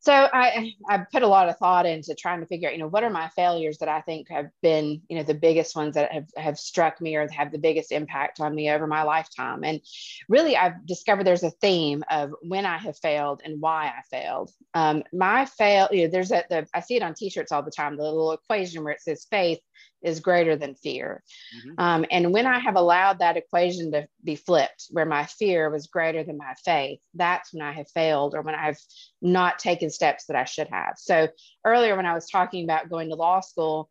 So 0.00 0.12
I, 0.12 0.74
I 0.88 0.98
put 0.98 1.22
a 1.22 1.28
lot 1.28 1.48
of 1.48 1.56
thought 1.58 1.84
into 1.84 2.14
trying 2.14 2.40
to 2.40 2.46
figure 2.46 2.68
out, 2.68 2.74
you 2.74 2.80
know, 2.80 2.86
what 2.86 3.02
are 3.02 3.10
my 3.10 3.28
failures 3.30 3.78
that 3.78 3.88
I 3.88 4.00
think 4.00 4.28
have 4.30 4.46
been, 4.62 5.02
you 5.08 5.16
know, 5.16 5.24
the 5.24 5.34
biggest 5.34 5.74
ones 5.74 5.94
that 5.96 6.12
have, 6.12 6.28
have 6.36 6.58
struck 6.58 7.00
me 7.00 7.16
or 7.16 7.28
have 7.32 7.50
the 7.50 7.58
biggest 7.58 7.90
impact 7.90 8.40
on 8.40 8.54
me 8.54 8.70
over 8.70 8.86
my 8.86 9.02
lifetime. 9.02 9.64
And 9.64 9.80
really, 10.28 10.56
I've 10.56 10.86
discovered 10.86 11.24
there's 11.24 11.42
a 11.42 11.50
theme 11.50 12.04
of 12.10 12.32
when 12.42 12.64
I 12.64 12.78
have 12.78 12.96
failed 12.98 13.42
and 13.44 13.60
why 13.60 13.86
I 13.86 14.02
failed. 14.08 14.52
Um, 14.72 15.02
my 15.12 15.46
fail, 15.46 15.88
you 15.90 16.02
know, 16.02 16.08
there's 16.08 16.30
a, 16.30 16.44
the, 16.48 16.66
I 16.72 16.80
see 16.80 16.96
it 16.96 17.02
on 17.02 17.14
t-shirts 17.14 17.50
all 17.50 17.62
the 17.62 17.70
time, 17.70 17.96
the 17.96 18.04
little 18.04 18.32
equation 18.32 18.84
where 18.84 18.92
it 18.92 19.00
says 19.00 19.26
faith 19.28 19.58
is 20.02 20.20
greater 20.20 20.56
than 20.56 20.74
fear. 20.74 21.22
Mm-hmm. 21.56 21.74
Um, 21.78 22.06
and 22.10 22.32
when 22.32 22.46
I 22.46 22.58
have 22.58 22.76
allowed 22.76 23.18
that 23.18 23.36
equation 23.36 23.92
to 23.92 24.06
be 24.22 24.36
flipped, 24.36 24.86
where 24.90 25.06
my 25.06 25.24
fear 25.24 25.70
was 25.70 25.86
greater 25.86 26.22
than 26.22 26.38
my 26.38 26.54
faith, 26.64 27.00
that's 27.14 27.52
when 27.52 27.62
I 27.62 27.72
have 27.72 27.90
failed 27.90 28.34
or 28.34 28.42
when 28.42 28.54
I've 28.54 28.78
not 29.20 29.58
taken 29.58 29.90
steps 29.90 30.26
that 30.26 30.36
I 30.36 30.44
should 30.44 30.68
have. 30.68 30.94
So 30.96 31.28
earlier, 31.64 31.96
when 31.96 32.06
I 32.06 32.14
was 32.14 32.28
talking 32.28 32.64
about 32.64 32.90
going 32.90 33.08
to 33.10 33.16
law 33.16 33.40
school, 33.40 33.88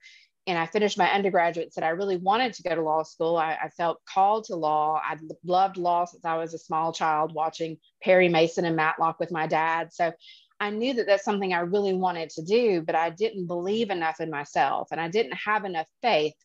and 0.47 0.57
I 0.57 0.65
finished 0.65 0.97
my 0.97 1.11
undergraduate, 1.11 1.73
said 1.73 1.83
I 1.83 1.89
really 1.89 2.15
wanted 2.15 2.53
to 2.53 2.63
go 2.63 2.73
to 2.73 2.81
law 2.81 3.03
school. 3.03 3.35
I, 3.35 3.57
I 3.61 3.67
felt 3.67 3.99
called 4.05 4.45
to 4.45 4.55
law. 4.55 5.01
I 5.03 5.17
loved 5.43 5.75
law 5.75 6.05
since 6.05 6.23
I 6.23 6.37
was 6.37 6.53
a 6.53 6.57
small 6.57 6.93
child, 6.93 7.33
watching 7.33 7.77
Perry 8.01 8.29
Mason 8.29 8.63
and 8.63 8.77
Matlock 8.77 9.19
with 9.19 9.29
my 9.29 9.45
dad. 9.45 9.91
So 9.91 10.13
I 10.59 10.69
knew 10.71 10.93
that 10.95 11.05
that's 11.05 11.23
something 11.23 11.53
I 11.53 11.59
really 11.59 11.93
wanted 11.93 12.29
to 12.31 12.43
do, 12.43 12.81
but 12.81 12.95
I 12.95 13.09
didn't 13.09 13.47
believe 13.47 13.89
enough 13.89 14.19
in 14.19 14.29
myself 14.29 14.89
and 14.91 14.99
I 14.99 15.09
didn't 15.09 15.33
have 15.33 15.65
enough 15.65 15.87
faith, 16.01 16.35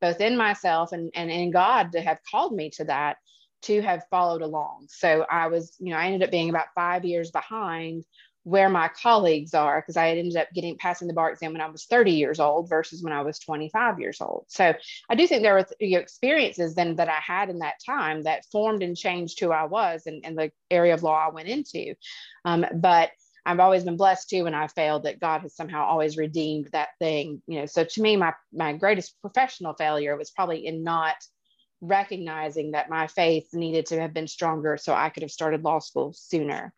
both 0.00 0.20
in 0.20 0.36
myself 0.36 0.92
and, 0.92 1.10
and 1.14 1.30
in 1.30 1.50
God, 1.50 1.92
to 1.92 2.00
have 2.00 2.20
called 2.30 2.54
me 2.54 2.70
to 2.70 2.84
that 2.84 3.16
to 3.62 3.82
have 3.82 4.04
followed 4.10 4.42
along. 4.42 4.86
So 4.88 5.26
I 5.30 5.48
was, 5.48 5.74
you 5.80 5.90
know, 5.90 5.96
I 5.96 6.06
ended 6.06 6.22
up 6.22 6.30
being 6.30 6.50
about 6.50 6.66
five 6.74 7.04
years 7.04 7.30
behind 7.30 8.04
where 8.44 8.68
my 8.68 8.88
colleagues 9.02 9.54
are 9.54 9.80
because 9.80 9.96
I 9.96 10.10
ended 10.10 10.36
up 10.36 10.46
getting 10.54 10.76
passing 10.76 11.08
the 11.08 11.14
bar 11.14 11.32
exam 11.32 11.52
when 11.52 11.60
I 11.60 11.68
was 11.68 11.86
30 11.86 12.12
years 12.12 12.38
old 12.38 12.68
versus 12.68 13.02
when 13.02 13.12
I 13.12 13.22
was 13.22 13.40
25 13.40 13.98
years 13.98 14.20
old. 14.20 14.44
So 14.46 14.72
I 15.10 15.14
do 15.16 15.26
think 15.26 15.42
there 15.42 15.54
were 15.54 15.66
you 15.80 15.98
experiences 15.98 16.76
then 16.76 16.94
that 16.96 17.08
I 17.08 17.18
had 17.18 17.50
in 17.50 17.58
that 17.58 17.80
time 17.84 18.22
that 18.22 18.44
formed 18.52 18.84
and 18.84 18.96
changed 18.96 19.40
who 19.40 19.50
I 19.50 19.64
was 19.64 20.06
and, 20.06 20.24
and 20.24 20.38
the 20.38 20.52
area 20.70 20.94
of 20.94 21.02
law 21.02 21.26
I 21.26 21.34
went 21.34 21.48
into. 21.48 21.96
Um, 22.44 22.64
but 22.72 23.10
I've 23.46 23.60
always 23.60 23.84
been 23.84 23.96
blessed 23.96 24.28
too 24.28 24.44
when 24.44 24.54
I 24.54 24.66
failed 24.66 25.04
that 25.04 25.20
God 25.20 25.42
has 25.42 25.54
somehow 25.54 25.84
always 25.84 26.16
redeemed 26.16 26.68
that 26.72 26.88
thing. 26.98 27.40
You 27.46 27.60
know, 27.60 27.66
so 27.66 27.84
to 27.84 28.02
me, 28.02 28.16
my 28.16 28.34
my 28.52 28.72
greatest 28.72 29.14
professional 29.22 29.74
failure 29.74 30.16
was 30.16 30.32
probably 30.32 30.66
in 30.66 30.82
not 30.82 31.14
recognizing 31.80 32.72
that 32.72 32.90
my 32.90 33.06
faith 33.06 33.48
needed 33.52 33.86
to 33.86 34.00
have 34.00 34.12
been 34.12 34.26
stronger 34.26 34.76
so 34.76 34.94
I 34.94 35.10
could 35.10 35.22
have 35.22 35.30
started 35.30 35.62
law 35.62 35.78
school 35.78 36.12
sooner. 36.14 36.72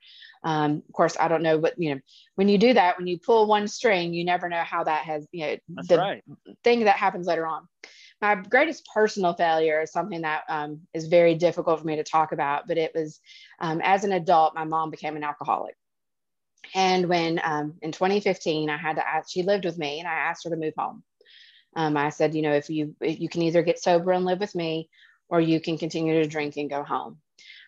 Um, 0.45 0.83
of 0.87 0.93
course, 0.93 1.17
I 1.19 1.29
don't 1.29 1.43
know 1.43 1.59
what, 1.59 1.75
you 1.79 1.95
know, 1.95 2.01
when 2.35 2.49
you 2.49 2.59
do 2.59 2.75
that, 2.75 2.99
when 2.99 3.07
you 3.07 3.19
pull 3.19 3.47
one 3.47 3.69
string, 3.69 4.13
you 4.13 4.25
never 4.25 4.49
know 4.49 4.63
how 4.63 4.85
that 4.85 5.05
has, 5.05 5.27
you 5.33 5.47
know, 5.47 5.57
That's 5.69 5.89
the 5.89 5.99
right. 5.99 6.23
thing 6.65 6.85
that 6.85 6.97
happens 6.97 7.27
later 7.27 7.47
on. 7.47 7.69
My 8.21 8.35
greatest 8.35 8.89
personal 8.93 9.35
failure 9.35 9.81
is 9.83 9.93
something 9.93 10.23
that 10.23 10.43
um, 10.49 10.81
is 10.93 11.07
very 11.07 11.35
difficult 11.35 11.81
for 11.81 11.87
me 11.87 11.97
to 11.97 12.05
talk 12.05 12.33
about, 12.33 12.67
but 12.67 12.77
it 12.77 12.93
was 12.95 13.21
um, 13.61 13.81
as 13.83 14.05
an 14.05 14.13
adult, 14.13 14.55
my 14.55 14.65
mom 14.65 14.91
became 14.91 15.17
an 15.17 15.25
alcoholic. 15.25 15.77
And 16.75 17.09
when 17.09 17.41
um, 17.43 17.75
in 17.83 17.93
2015, 17.93 18.71
I 18.71 18.77
had 18.77 18.97
to 18.97 19.07
ask, 19.07 19.31
she 19.31 19.43
lived 19.43 19.65
with 19.65 19.79
me 19.79 19.99
and 19.99 20.09
I 20.09 20.13
asked 20.13 20.45
her 20.45 20.51
to 20.51 20.57
move 20.57 20.75
home. 20.77 21.03
Um, 21.77 21.97
I 21.97 22.11
said, 22.11 22.35
you 22.35 22.43
know, 22.43 22.53
if 22.53 22.71
you, 22.71 22.95
you 23.01 23.29
can 23.29 23.43
either 23.43 23.63
get 23.63 23.79
sober 23.79 24.13
and 24.13 24.25
live 24.25 24.41
with 24.41 24.55
me 24.55 24.91
or 25.29 25.41
you 25.41 25.61
can 25.61 25.79
continue 25.79 26.23
to 26.23 26.29
drink 26.29 26.57
and 26.57 26.71
go 26.71 26.83
home. 26.83 27.19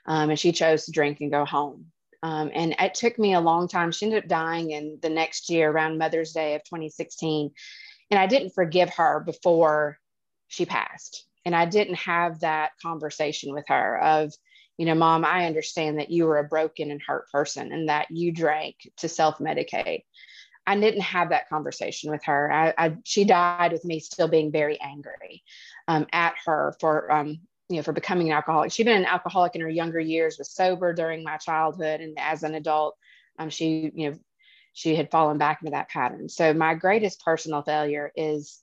Um, 0.07 0.31
and 0.31 0.39
she 0.39 0.53
chose 0.53 0.87
to 0.87 0.93
drink 0.93 1.21
and 1.21 1.31
go 1.31 1.45
home. 1.45 1.87
Um, 2.23 2.51
and 2.53 2.75
it 2.79 2.95
took 2.95 3.19
me 3.19 3.35
a 3.35 3.41
long 3.41 3.69
time. 3.69 3.93
She 3.93 4.07
ended 4.07 4.25
up 4.25 4.29
dying 4.29 4.71
in 4.73 4.99
the 5.01 5.09
next 5.09 5.49
year 5.49 5.71
around 5.71 5.99
Mother's 5.99 6.33
Day 6.33 6.55
of 6.55 6.65
2016. 6.65 7.51
And 8.11 8.21
I 8.21 8.27
didn't 8.27 8.51
forgive 8.51 8.91
her 8.95 9.21
before 9.21 9.99
she 10.49 10.67
passed. 10.67 11.27
And 11.45 11.55
I 11.55 11.65
didn't 11.65 11.95
have 11.95 12.41
that 12.41 12.73
conversation 12.83 13.55
with 13.55 13.65
her 13.69 13.99
of, 14.01 14.33
you 14.79 14.87
know, 14.87 14.95
mom, 14.95 15.25
I 15.25 15.47
understand 15.47 15.99
that 15.99 16.11
you 16.11 16.25
were 16.25 16.39
a 16.39 16.45
broken 16.45 16.91
and 16.91 17.03
hurt 17.03 17.31
person 17.31 17.73
and 17.73 17.89
that 17.89 18.11
you 18.11 18.33
drank 18.33 18.77
to 18.99 19.09
self 19.09 19.39
medicate. 19.39 20.05
I 20.67 20.79
didn't 20.79 21.01
have 21.01 21.31
that 21.31 21.49
conversation 21.49 22.11
with 22.11 22.25
her. 22.25 22.53
I, 22.53 22.75
I, 22.77 22.97
she 23.05 23.25
died 23.25 23.73
with 23.73 23.85
me 23.85 24.01
still 24.01 24.29
being 24.29 24.53
very 24.53 24.81
angry 24.81 25.43
um, 25.89 26.07
at 26.13 26.35
her 26.47 26.75
for, 26.81 27.11
um, 27.11 27.41
you 27.69 27.77
know, 27.77 27.83
for 27.83 27.93
becoming 27.93 28.29
an 28.29 28.37
alcoholic. 28.37 28.73
She'd 28.73 28.85
been 28.85 28.99
an 28.99 29.07
alcoholic 29.07 29.55
in 29.55 29.63
her 29.63 29.69
younger 29.69 30.01
years, 30.01 30.37
was 30.39 30.53
sober 30.53 30.93
during 30.93 31.25
my 31.25 31.39
childhood, 31.39 32.01
and 32.01 32.17
as 32.19 32.43
an 32.43 32.55
adult, 32.55 32.97
um, 33.39 33.51
she, 33.51 33.91
you 33.95 34.11
know, 34.11 34.19
she 34.73 34.95
had 34.95 35.11
fallen 35.11 35.39
back 35.39 35.61
into 35.63 35.73
that 35.73 35.89
pattern. 35.89 36.29
So 36.29 36.55
my 36.55 36.75
greatest 36.75 37.25
personal 37.25 37.63
failure 37.63 38.13
is 38.15 38.61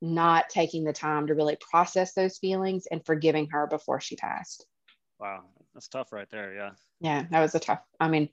not 0.00 0.48
taking 0.48 0.84
the 0.84 0.92
time 0.92 1.26
to 1.28 1.34
really 1.34 1.56
process 1.70 2.14
those 2.14 2.38
feelings 2.38 2.86
and 2.90 3.04
forgiving 3.04 3.48
her 3.50 3.66
before 3.66 4.00
she 4.00 4.16
passed. 4.16 4.66
Wow, 5.22 5.44
that's 5.72 5.86
tough 5.86 6.12
right 6.12 6.28
there. 6.30 6.52
Yeah. 6.52 6.70
Yeah, 7.00 7.24
that 7.30 7.40
was 7.40 7.54
a 7.54 7.60
tough. 7.60 7.78
I 8.00 8.08
mean, 8.08 8.28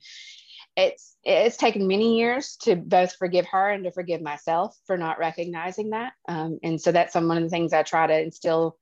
it's 0.76 1.18
it's 1.24 1.56
taken 1.56 1.88
many 1.88 2.18
years 2.18 2.58
to 2.62 2.76
both 2.76 3.16
forgive 3.16 3.46
her 3.52 3.70
and 3.70 3.84
to 3.84 3.92
forgive 3.92 4.24
myself 4.24 4.76
for 4.88 4.98
not 4.98 5.20
recognizing 5.20 5.92
that. 5.92 6.14
Um, 6.28 6.58
and 6.64 6.82
so 6.82 6.92
that's 6.92 7.14
some, 7.14 7.28
one 7.28 7.38
of 7.38 7.44
the 7.44 7.50
things 7.52 7.74
I 7.74 7.84
try 7.84 8.08
to 8.08 8.20
instill, 8.20 8.76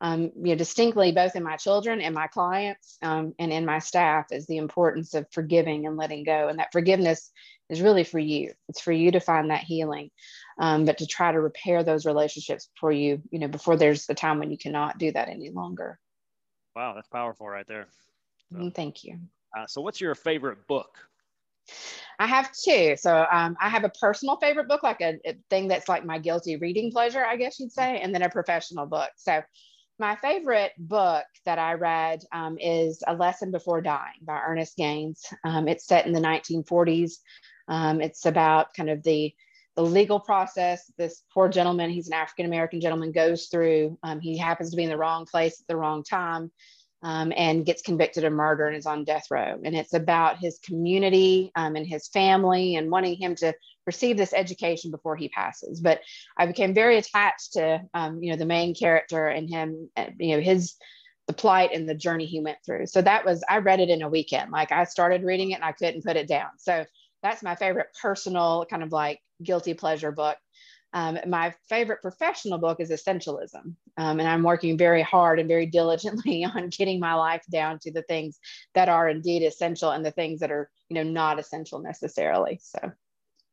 um, 0.00 0.30
you 0.36 0.50
know, 0.50 0.54
distinctly 0.54 1.10
both 1.10 1.34
in 1.34 1.42
my 1.42 1.56
children 1.56 2.00
and 2.00 2.14
my 2.14 2.28
clients 2.28 2.96
um, 3.02 3.34
and 3.40 3.52
in 3.52 3.66
my 3.66 3.80
staff 3.80 4.26
is 4.30 4.46
the 4.46 4.58
importance 4.58 5.14
of 5.14 5.26
forgiving 5.32 5.84
and 5.84 5.96
letting 5.96 6.22
go. 6.22 6.46
And 6.46 6.60
that 6.60 6.70
forgiveness 6.70 7.32
is 7.68 7.82
really 7.82 8.04
for 8.04 8.20
you. 8.20 8.52
It's 8.68 8.80
for 8.80 8.92
you 8.92 9.10
to 9.10 9.20
find 9.20 9.50
that 9.50 9.64
healing, 9.64 10.10
um, 10.60 10.84
but 10.84 10.98
to 10.98 11.08
try 11.08 11.32
to 11.32 11.40
repair 11.40 11.82
those 11.82 12.06
relationships 12.06 12.68
before 12.76 12.92
you, 12.92 13.20
you 13.32 13.40
know, 13.40 13.48
before 13.48 13.76
there's 13.76 14.06
the 14.06 14.14
time 14.14 14.38
when 14.38 14.52
you 14.52 14.58
cannot 14.58 14.98
do 14.98 15.10
that 15.10 15.28
any 15.28 15.50
longer. 15.50 15.98
Wow, 16.78 16.94
that's 16.94 17.08
powerful 17.08 17.48
right 17.48 17.66
there. 17.66 17.88
So, 18.52 18.58
mm, 18.58 18.72
Thank 18.72 19.02
you. 19.02 19.18
Uh, 19.56 19.66
so, 19.66 19.80
what's 19.80 20.00
your 20.00 20.14
favorite 20.14 20.68
book? 20.68 20.96
I 22.20 22.28
have 22.28 22.52
two. 22.52 22.94
So 22.96 23.26
um, 23.32 23.56
I 23.60 23.68
have 23.68 23.82
a 23.82 23.88
personal 23.88 24.36
favorite 24.36 24.68
book, 24.68 24.84
like 24.84 25.00
a, 25.00 25.18
a, 25.26 25.36
thing 25.50 25.66
that's 25.66 25.88
like 25.88 26.04
my 26.04 26.20
guilty 26.20 26.56
reading 26.56 26.92
pleasure, 26.92 27.24
I 27.24 27.34
guess 27.34 27.58
you'd 27.58 27.72
say, 27.72 27.98
and 27.98 28.14
then 28.14 28.22
a 28.22 28.30
professional 28.30 28.86
book. 28.86 29.10
So 29.16 29.42
my 29.98 30.14
favorite 30.22 30.70
book 30.78 31.24
that 31.44 31.58
I 31.58 31.74
read 31.74 32.22
um, 32.32 32.56
is 32.60 33.02
A 33.08 33.14
Lesson 33.14 33.50
Before 33.50 33.80
Dying 33.80 34.20
by 34.22 34.38
Ernest 34.38 34.76
Gaines. 34.76 35.26
Um, 35.44 35.66
it's 35.66 35.84
set 35.84 36.06
in 36.06 36.12
the 36.12 36.20
1940s 36.20 37.18
Um, 37.66 38.00
it's 38.00 38.24
about 38.24 38.72
kind 38.72 38.88
of 38.88 39.02
the 39.02 39.34
the 39.78 39.84
legal 39.84 40.18
process 40.18 40.90
this 40.98 41.22
poor 41.32 41.48
gentleman 41.48 41.88
he's 41.88 42.08
an 42.08 42.12
african 42.12 42.46
american 42.46 42.80
gentleman 42.80 43.12
goes 43.12 43.46
through 43.46 43.96
um, 44.02 44.18
he 44.18 44.36
happens 44.36 44.70
to 44.70 44.76
be 44.76 44.82
in 44.82 44.90
the 44.90 44.96
wrong 44.96 45.24
place 45.24 45.60
at 45.60 45.68
the 45.68 45.76
wrong 45.76 46.02
time 46.02 46.50
um, 47.02 47.32
and 47.36 47.64
gets 47.64 47.82
convicted 47.82 48.24
of 48.24 48.32
murder 48.32 48.66
and 48.66 48.76
is 48.76 48.86
on 48.86 49.04
death 49.04 49.26
row. 49.30 49.56
And 49.62 49.76
it's 49.76 49.94
about 49.94 50.38
his 50.38 50.58
community 50.58 51.52
um, 51.54 51.76
and 51.76 51.86
his 51.86 52.08
family 52.08 52.74
and 52.74 52.90
wanting 52.90 53.14
him 53.14 53.36
to 53.36 53.54
receive 53.86 54.16
this 54.16 54.34
education 54.34 54.90
before 54.90 55.14
he 55.14 55.28
passes. 55.28 55.80
But 55.80 56.00
i 56.36 56.46
became 56.46 56.74
very 56.74 56.98
attached 56.98 57.52
to 57.52 57.82
um, 57.94 58.20
you 58.20 58.32
know 58.32 58.36
the 58.36 58.46
main 58.46 58.74
character 58.74 59.28
and 59.28 59.48
him 59.48 59.90
uh, 59.96 60.06
you 60.18 60.34
know 60.34 60.42
his 60.42 60.74
the 61.28 61.34
plight 61.34 61.70
and 61.72 61.88
the 61.88 61.94
journey 61.94 62.26
he 62.26 62.40
went 62.40 62.58
through. 62.66 62.86
So 62.86 63.00
that 63.02 63.24
was 63.24 63.44
i 63.48 63.58
read 63.58 63.78
it 63.78 63.90
in 63.90 64.02
a 64.02 64.08
weekend. 64.08 64.50
Like 64.50 64.72
i 64.72 64.82
started 64.84 65.22
reading 65.22 65.52
it 65.52 65.56
and 65.56 65.64
i 65.64 65.72
couldn't 65.72 66.04
put 66.04 66.16
it 66.16 66.26
down. 66.26 66.50
So 66.58 66.84
that's 67.22 67.44
my 67.44 67.54
favorite 67.54 67.88
personal 68.00 68.66
kind 68.68 68.82
of 68.82 68.90
like 68.90 69.20
guilty 69.42 69.74
pleasure 69.74 70.12
book. 70.12 70.36
Um, 70.94 71.18
my 71.26 71.54
favorite 71.68 72.00
professional 72.00 72.58
book 72.58 72.80
is 72.80 72.90
Essentialism. 72.90 73.74
Um, 73.98 74.20
and 74.20 74.28
I'm 74.28 74.42
working 74.42 74.78
very 74.78 75.02
hard 75.02 75.38
and 75.38 75.48
very 75.48 75.66
diligently 75.66 76.44
on 76.54 76.70
getting 76.70 76.98
my 76.98 77.14
life 77.14 77.42
down 77.50 77.78
to 77.80 77.92
the 77.92 78.02
things 78.02 78.38
that 78.74 78.88
are 78.88 79.08
indeed 79.08 79.42
essential 79.42 79.90
and 79.90 80.04
the 80.04 80.10
things 80.10 80.40
that 80.40 80.50
are, 80.50 80.70
you 80.88 80.94
know, 80.94 81.02
not 81.02 81.38
essential 81.38 81.80
necessarily. 81.80 82.58
So 82.62 82.92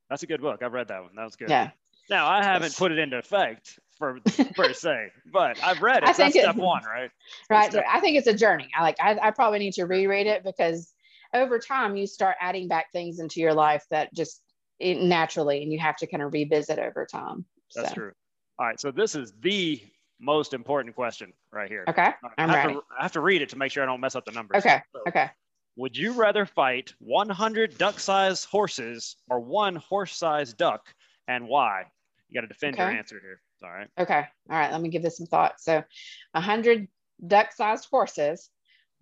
that's 0.09 0.23
a 0.23 0.27
good 0.27 0.41
book. 0.41 0.61
I've 0.63 0.73
read 0.73 0.87
that 0.87 1.01
one. 1.01 1.11
That 1.15 1.25
was 1.25 1.35
good. 1.35 1.49
Yeah. 1.49 1.71
Now 2.09 2.27
I 2.27 2.43
haven't 2.43 2.77
put 2.77 2.91
it 2.91 2.99
into 2.99 3.17
effect 3.17 3.79
for 3.97 4.19
per 4.55 4.73
se, 4.73 5.11
but 5.31 5.61
I've 5.63 5.81
read 5.81 6.03
it. 6.03 6.09
I 6.09 6.13
think 6.13 6.33
that's 6.33 6.45
step 6.45 6.55
one, 6.55 6.83
right? 6.83 7.09
Right. 7.49 7.71
Step 7.71 7.85
I 7.91 7.99
think 7.99 8.17
it's 8.17 8.27
a 8.27 8.33
journey. 8.33 8.69
I 8.77 8.83
like 8.83 8.97
I, 9.01 9.17
I 9.21 9.31
probably 9.31 9.59
need 9.59 9.73
to 9.73 9.85
reread 9.85 10.27
it 10.27 10.43
because 10.43 10.93
over 11.33 11.59
time 11.59 11.97
you 11.97 12.07
start 12.07 12.37
adding 12.39 12.67
back 12.67 12.91
things 12.91 13.19
into 13.19 13.39
your 13.39 13.53
life 13.53 13.83
that 13.89 14.13
just 14.13 14.41
it 14.79 15.01
naturally 15.01 15.63
and 15.63 15.71
you 15.71 15.79
have 15.79 15.95
to 15.97 16.07
kind 16.07 16.23
of 16.23 16.33
revisit 16.33 16.79
over 16.79 17.05
time. 17.05 17.45
That's 17.75 17.89
so. 17.89 17.95
true. 17.95 18.11
All 18.59 18.67
right. 18.67 18.79
So 18.79 18.91
this 18.91 19.15
is 19.15 19.33
the 19.41 19.81
most 20.19 20.53
important 20.53 20.95
question 20.95 21.33
right 21.51 21.69
here. 21.69 21.85
Okay. 21.87 22.11
I'm 22.37 22.49
I 22.49 22.55
ready. 22.55 22.73
To, 22.73 22.81
I 22.97 23.03
have 23.03 23.11
to 23.13 23.21
read 23.21 23.41
it 23.41 23.49
to 23.49 23.57
make 23.57 23.71
sure 23.71 23.83
I 23.83 23.85
don't 23.85 24.01
mess 24.01 24.15
up 24.15 24.25
the 24.25 24.31
numbers. 24.31 24.65
Okay. 24.65 24.81
So, 24.93 25.01
okay. 25.07 25.29
Would 25.77 25.97
you 25.97 26.13
rather 26.13 26.45
fight 26.45 26.93
100 26.99 27.77
duck-sized 27.77 28.45
horses 28.45 29.17
or 29.29 29.41
one 29.41 29.75
horse-sized 29.75 30.55
duck, 30.55 30.87
and 31.27 31.47
why? 31.49 31.83
You 32.29 32.39
got 32.39 32.47
to 32.47 32.47
defend 32.47 32.75
okay. 32.75 32.83
your 32.83 32.97
answer 32.97 33.19
here. 33.21 33.41
All 33.61 33.71
right. 33.71 33.87
Okay. 33.99 34.25
All 34.49 34.57
right. 34.57 34.71
Let 34.71 34.81
me 34.81 34.89
give 34.89 35.03
this 35.03 35.17
some 35.17 35.27
thought. 35.27 35.59
So, 35.59 35.83
100 36.31 36.87
duck-sized 37.27 37.87
horses 37.89 38.49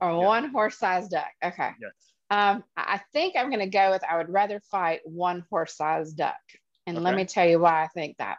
or 0.01 0.09
yeah. 0.09 0.17
one 0.17 0.49
horse-sized 0.49 1.11
duck. 1.11 1.29
Okay. 1.43 1.71
Yes. 1.79 2.12
Um, 2.33 2.63
I 2.75 2.99
think 3.13 3.35
I'm 3.37 3.49
going 3.49 3.59
to 3.59 3.67
go 3.67 3.91
with 3.91 4.03
I 4.03 4.17
would 4.17 4.29
rather 4.29 4.59
fight 4.71 5.01
one 5.03 5.45
horse 5.51 5.77
sized 5.77 6.17
duck. 6.17 6.33
And 6.87 6.97
okay. 6.97 7.03
let 7.03 7.15
me 7.15 7.25
tell 7.25 7.47
you 7.47 7.59
why 7.59 7.83
I 7.83 7.87
think 7.89 8.17
that. 8.17 8.37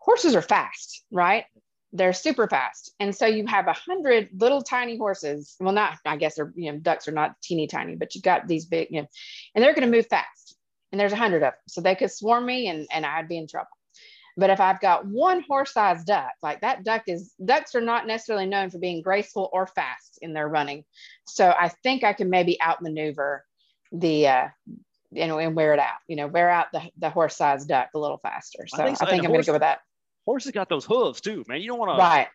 Horses 0.00 0.34
are 0.34 0.42
fast, 0.42 1.04
right? 1.12 1.44
They're 1.92 2.14
super 2.14 2.48
fast. 2.48 2.92
And 2.98 3.14
so 3.14 3.26
you 3.26 3.46
have 3.46 3.68
a 3.68 3.74
hundred 3.74 4.30
little 4.34 4.60
tiny 4.60 4.96
horses. 4.96 5.54
Well, 5.60 5.72
not, 5.72 5.98
I 6.04 6.16
guess 6.16 6.34
they're, 6.34 6.52
you 6.56 6.72
know, 6.72 6.78
ducks 6.78 7.06
are 7.06 7.12
not 7.12 7.40
teeny 7.40 7.68
tiny, 7.68 7.94
but 7.94 8.16
you 8.16 8.20
got 8.20 8.48
these 8.48 8.66
big, 8.66 8.88
you 8.90 9.02
know, 9.02 9.08
and 9.54 9.62
they're 9.62 9.74
going 9.74 9.88
to 9.88 9.96
move 9.96 10.08
fast. 10.08 10.56
And 10.90 11.00
there's 11.00 11.12
a 11.12 11.16
hundred 11.16 11.36
of 11.36 11.42
them. 11.42 11.52
So 11.68 11.80
they 11.80 11.94
could 11.94 12.10
swarm 12.10 12.44
me 12.44 12.66
and, 12.66 12.88
and 12.90 13.06
I'd 13.06 13.28
be 13.28 13.38
in 13.38 13.46
trouble. 13.46 13.68
But 14.36 14.50
if 14.50 14.60
I've 14.60 14.80
got 14.80 15.06
one 15.06 15.42
horse-sized 15.42 16.06
duck, 16.06 16.32
like 16.42 16.60
that 16.62 16.84
duck 16.84 17.02
is 17.06 17.34
ducks 17.44 17.74
are 17.74 17.80
not 17.80 18.06
necessarily 18.06 18.46
known 18.46 18.70
for 18.70 18.78
being 18.78 19.02
graceful 19.02 19.50
or 19.52 19.66
fast 19.66 20.18
in 20.22 20.32
their 20.32 20.48
running. 20.48 20.84
So 21.26 21.50
I 21.50 21.68
think 21.68 22.04
I 22.04 22.12
can 22.12 22.30
maybe 22.30 22.60
outmaneuver 22.60 23.44
the 23.92 24.28
uh 24.28 24.48
you 25.10 25.26
know 25.26 25.38
and 25.38 25.54
wear 25.54 25.74
it 25.74 25.78
out, 25.78 25.98
you 26.08 26.16
know, 26.16 26.26
wear 26.26 26.48
out 26.48 26.68
the, 26.72 26.82
the 26.98 27.10
horse-sized 27.10 27.68
duck 27.68 27.90
a 27.94 27.98
little 27.98 28.18
faster. 28.18 28.66
So 28.66 28.82
I 28.82 28.86
think, 28.86 28.96
so. 28.98 29.06
I 29.06 29.10
think 29.10 29.24
I'm 29.24 29.32
gonna 29.32 29.42
go 29.42 29.52
with 29.52 29.60
that. 29.60 29.80
Horses 30.24 30.52
got 30.52 30.68
those 30.68 30.84
hooves 30.84 31.20
too, 31.20 31.44
man. 31.48 31.60
You 31.60 31.68
don't 31.68 31.78
want 31.78 31.96
to 31.96 32.02
right 32.02 32.28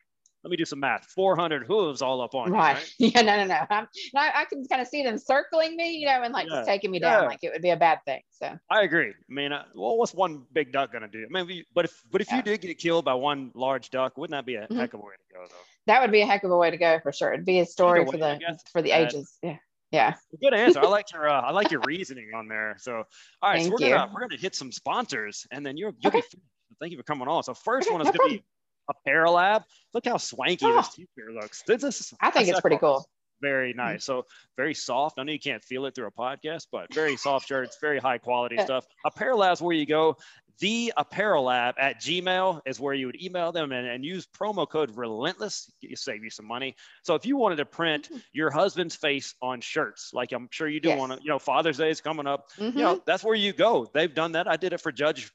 let 0.43 0.51
me 0.51 0.57
do 0.57 0.65
some 0.65 0.79
math. 0.79 1.05
400 1.07 1.65
hooves 1.65 2.01
all 2.01 2.21
up 2.21 2.35
on 2.35 2.51
right. 2.51 2.77
You, 2.97 3.07
right? 3.07 3.15
yeah 3.15 3.21
no 3.21 3.37
no 3.37 3.45
no. 3.47 3.65
I'm, 3.69 3.87
I, 4.15 4.41
I 4.41 4.45
can 4.45 4.63
kind 4.65 4.81
of 4.81 4.87
see 4.87 5.03
them 5.03 5.17
circling 5.17 5.75
me 5.75 5.91
you 5.91 6.05
know 6.05 6.21
and 6.23 6.33
like 6.33 6.47
yeah. 6.49 6.63
taking 6.63 6.91
me 6.91 6.99
down 6.99 7.23
yeah. 7.23 7.27
like 7.27 7.39
it 7.41 7.51
would 7.51 7.61
be 7.61 7.71
a 7.71 7.77
bad 7.77 7.99
thing 8.05 8.21
so. 8.29 8.57
I 8.69 8.83
agree. 8.83 9.09
I 9.09 9.33
mean 9.33 9.51
uh, 9.51 9.63
well 9.75 9.97
what's 9.97 10.13
one 10.13 10.43
big 10.53 10.71
duck 10.71 10.93
gonna 10.93 11.07
do? 11.07 11.25
I 11.25 11.43
mean 11.43 11.63
but 11.73 11.85
if 11.85 12.01
but 12.11 12.21
if 12.21 12.29
yeah. 12.29 12.37
you 12.37 12.43
did 12.43 12.61
get 12.61 12.77
killed 12.77 13.05
by 13.05 13.13
one 13.13 13.51
large 13.55 13.89
duck 13.89 14.17
wouldn't 14.17 14.37
that 14.37 14.45
be 14.45 14.55
a 14.55 14.63
mm-hmm. 14.63 14.77
heck 14.77 14.93
of 14.93 15.01
a 15.01 15.03
way 15.03 15.13
to 15.13 15.35
go 15.35 15.45
though? 15.49 15.55
That 15.87 16.01
would 16.01 16.11
be 16.11 16.21
a 16.21 16.25
heck 16.25 16.43
of 16.43 16.51
a 16.51 16.57
way 16.57 16.71
to 16.71 16.77
go 16.77 16.99
for 17.01 17.11
sure. 17.11 17.33
It'd 17.33 17.45
be 17.45 17.59
a 17.59 17.65
story 17.65 18.05
for 18.05 18.17
the 18.17 18.39
for 18.71 18.81
the 18.81 18.91
ages. 18.91 19.37
Yeah. 19.41 19.57
Yeah. 19.91 20.15
Good 20.41 20.53
answer. 20.53 20.79
I 20.79 20.87
like 20.87 21.11
your 21.13 21.29
uh, 21.29 21.41
i 21.41 21.51
like 21.51 21.71
your 21.71 21.81
reasoning 21.85 22.31
on 22.35 22.47
there. 22.47 22.75
So 22.79 23.03
all 23.41 23.49
right 23.49 23.61
Thank 23.61 23.65
so 23.65 23.71
we're 23.71 23.89
gonna 23.89 24.11
we're 24.13 24.21
gonna 24.21 24.39
hit 24.39 24.55
some 24.55 24.71
sponsors 24.71 25.47
and 25.51 25.65
then 25.65 25.77
you're 25.77 25.93
you'll 25.99 26.09
okay. 26.09 26.21
be 26.31 26.39
thank 26.79 26.91
you 26.91 26.97
for 26.97 27.03
coming 27.03 27.27
on. 27.27 27.43
So 27.43 27.53
first 27.53 27.87
okay, 27.87 27.93
one 27.93 28.01
is 28.01 28.05
no 28.05 28.11
gonna 28.11 28.17
problem. 28.17 28.37
be 28.37 28.43
Apparelab. 28.89 29.63
Look 29.93 30.05
how 30.05 30.17
swanky 30.17 30.65
oh. 30.65 30.75
this 30.75 30.89
t-shirt 30.93 31.33
looks. 31.33 31.63
This 31.63 31.83
is, 31.83 32.13
I 32.21 32.31
think 32.31 32.47
it's 32.49 32.61
pretty 32.61 32.77
cool. 32.77 33.05
Very 33.39 33.73
nice. 33.73 34.03
So 34.03 34.25
very 34.55 34.73
soft. 34.73 35.19
I 35.19 35.23
know 35.23 35.31
you 35.31 35.39
can't 35.39 35.63
feel 35.63 35.85
it 35.85 35.93
through 35.93 36.07
a 36.07 36.11
podcast, 36.11 36.67
but 36.71 36.91
very 36.93 37.17
soft 37.17 37.47
shirts, 37.47 37.77
very 37.79 37.99
high 37.99 38.17
quality 38.17 38.57
stuff. 38.57 38.85
Apparelab's 39.05 39.61
where 39.61 39.75
you 39.75 39.85
go. 39.85 40.17
The 40.59 40.91
Apparelab 40.97 41.75
at 41.77 42.01
Gmail 42.01 42.61
is 42.65 42.79
where 42.79 42.95
you 42.95 43.05
would 43.05 43.21
email 43.21 43.51
them 43.51 43.71
and, 43.71 43.87
and 43.87 44.03
use 44.03 44.25
promo 44.25 44.67
code 44.67 44.97
Relentless. 44.97 45.71
You 45.81 45.95
save 45.95 46.23
you 46.23 46.31
some 46.31 46.47
money. 46.47 46.75
So 47.03 47.13
if 47.13 47.27
you 47.27 47.37
wanted 47.37 47.57
to 47.57 47.65
print 47.65 48.05
mm-hmm. 48.05 48.17
your 48.33 48.49
husband's 48.49 48.95
face 48.95 49.35
on 49.39 49.61
shirts, 49.61 50.09
like 50.13 50.31
I'm 50.31 50.47
sure 50.49 50.67
you 50.67 50.79
do 50.79 50.89
yes. 50.89 50.97
want 50.97 51.11
to, 51.11 51.19
you 51.21 51.29
know, 51.29 51.37
Father's 51.37 51.77
Day 51.77 51.91
is 51.91 52.01
coming 52.01 52.25
up. 52.25 52.47
Mm-hmm. 52.57 52.75
You 52.75 52.83
know, 52.83 53.01
that's 53.05 53.23
where 53.23 53.35
you 53.35 53.53
go. 53.53 53.87
They've 53.93 54.11
done 54.11 54.31
that. 54.31 54.47
I 54.47 54.57
did 54.57 54.73
it 54.73 54.81
for 54.81 54.91
Judge 54.91 55.31